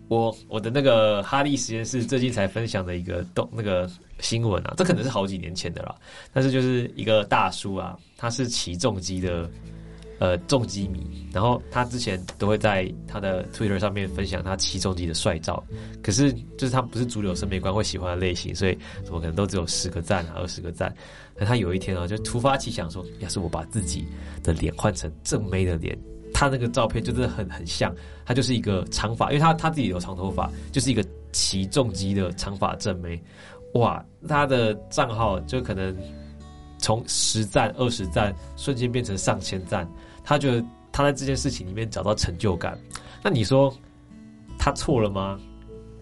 [0.07, 3.91] 我我的那个哈利实验室最近才分享的一个动那个
[4.21, 5.93] 新闻啊，这可能是好几年前的了，
[6.31, 9.49] 但是就是一个大叔啊，他是起重机的。
[10.19, 10.99] 呃，重机迷，
[11.31, 15.63] 然后他之前都会在他的 Twitter 上面分享他骑重机的帅照，
[16.03, 20.93] 可是就是他不是主流审美观会喜欢的类型，所以怎么可能都只有十个赞啊，二十个赞？
[21.37, 24.05] 那他有一天啊，就突发奇想说，要是我把自己
[24.43, 25.97] 的脸换成正妹的脸，
[26.33, 27.95] 他那个照片就真的很很像，
[28.25, 31.01] 他就是一个长发，因为他他自己有长头发，就是一个
[31.31, 33.17] 骑重机的长发正妹，
[33.75, 35.95] 哇，他的账号就可能
[36.77, 39.89] 从十赞、二十赞瞬间变成上千赞。
[40.29, 42.77] 他觉得他在这件事情里面找到成就感，
[43.23, 43.75] 那你说
[44.59, 45.39] 他错了吗？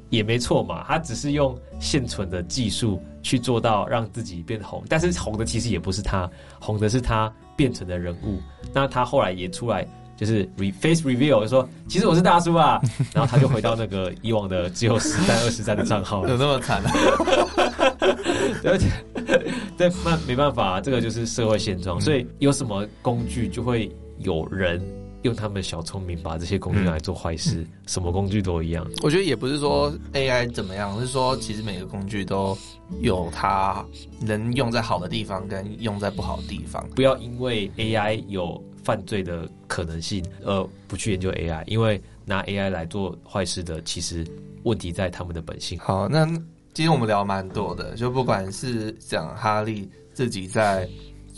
[0.10, 8.42] 也没错嘛，他只是用现存的技术去做到让自己变红，但是红的其实也不是他，红的是他变成的人物。
[8.74, 12.82] 那他后来也出来就是 re face reveal 就说，其实我是大叔啊，
[13.16, 16.92] 然后他就回到那个以往的只有十三二十三的账号，有那么惨啊？
[18.62, 18.78] 对，
[19.78, 23.90] 对，那没办法，这个就是社会现状，所以有什么工具就会。
[24.20, 24.82] 有人
[25.24, 28.88] 用他们的小聪明把这些工具拿来做坏事，嗯，什么工具都一样。
[29.02, 32.58] 我觉得也不是说 AI 怎么样，是说其实每个工具都
[33.02, 33.86] 有它
[34.22, 36.88] 能用在好的地方跟用在不好的地方。
[36.96, 44.26] 不要因为 AI 有犯罪的可能性而不去研究 AI，因为拿 AI 来做坏事的，其实
[44.64, 45.78] 问题在他们的本性。
[45.80, 46.26] 好，那
[46.74, 50.88] 今天我们聊蛮多的，就不管是讲哈利自己在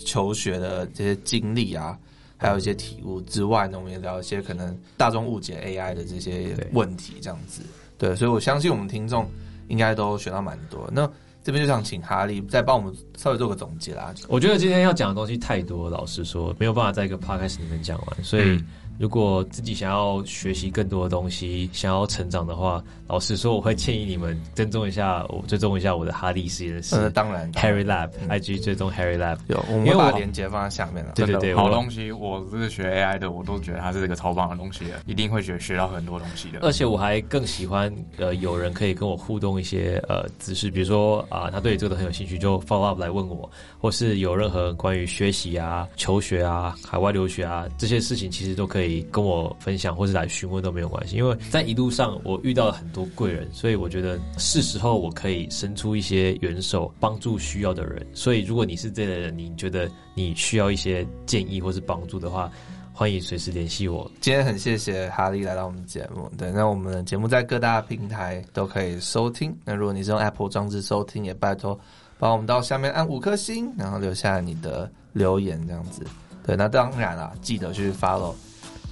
[0.06, 1.98] 求学的这些经历啊。
[2.40, 7.62] 还有一些体悟之外呢，我们也聊一些可能大众误解 AI 的这些问题，这样子。
[7.98, 9.30] 对，所以我相信我们听众
[9.68, 10.90] 应该都学到蛮多。
[10.92, 11.08] 那
[11.44, 14.16] 这边就想请哈利再帮我们稍微做个总结啦。
[14.30, 18.58] 我觉得今天要讲的东西太多，老实说没有办法在一个 podcast 里面讲完，所以。
[19.00, 26.98] 嗯如果自己想要学习更多的东西，想要成长的话，老实说，我会建议你们追踪一下我，追踪一下我的哈利实验室。
[26.98, 29.38] 呃，当然，Harry Lab，IG、嗯、追踪 Harry Lab。
[29.48, 31.14] 有，我们会把链接放在下面了。
[31.16, 36.60] 对对对，好东西，我是学 AI 的，我都觉得它是一个超棒的东西，一定会学学到很多东西的。
[36.62, 49.56] 而且我还更喜欢呃，有人可以跟我互动一些呃知识，比如说啊、呃，他对这个都很有兴趣，就 follow up 来问我，或是有任何关于学习啊、求学啊、海外留学啊这些事情，其实都可以跟我。
[49.60, 58.06] 分享或是来询问都没有关系，因为在一路上我遇到了很多贵人，所以我觉得是时候我可以伸出一些援手，帮助需要的人。
[58.14, 62.50] 所以如果你是这类人，你觉得你需要一些建议或是帮助的话，
[62.94, 64.10] 欢迎随时联系我。
[64.22, 69.56] 今天很谢谢哈利来到我们节目，对，那我们的节目在各大平台都可以收听。
[69.66, 71.78] 那如果你是用 Apple 装置收听，也拜托
[72.18, 76.02] 帮我们到下面按五颗星，然后留下你的留言，这样子。
[76.46, 78.34] 对，那当然了，记得去 follow。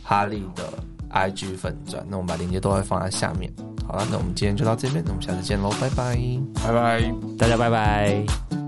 [0.10, 0.64] 哈利的
[1.12, 3.52] IG 粉钻，那我们把链接都会放在下面。
[3.86, 6.18] 好了，那我们今天就到这边，那我们下次见喽，拜拜，
[6.64, 8.67] 拜拜，大家拜拜。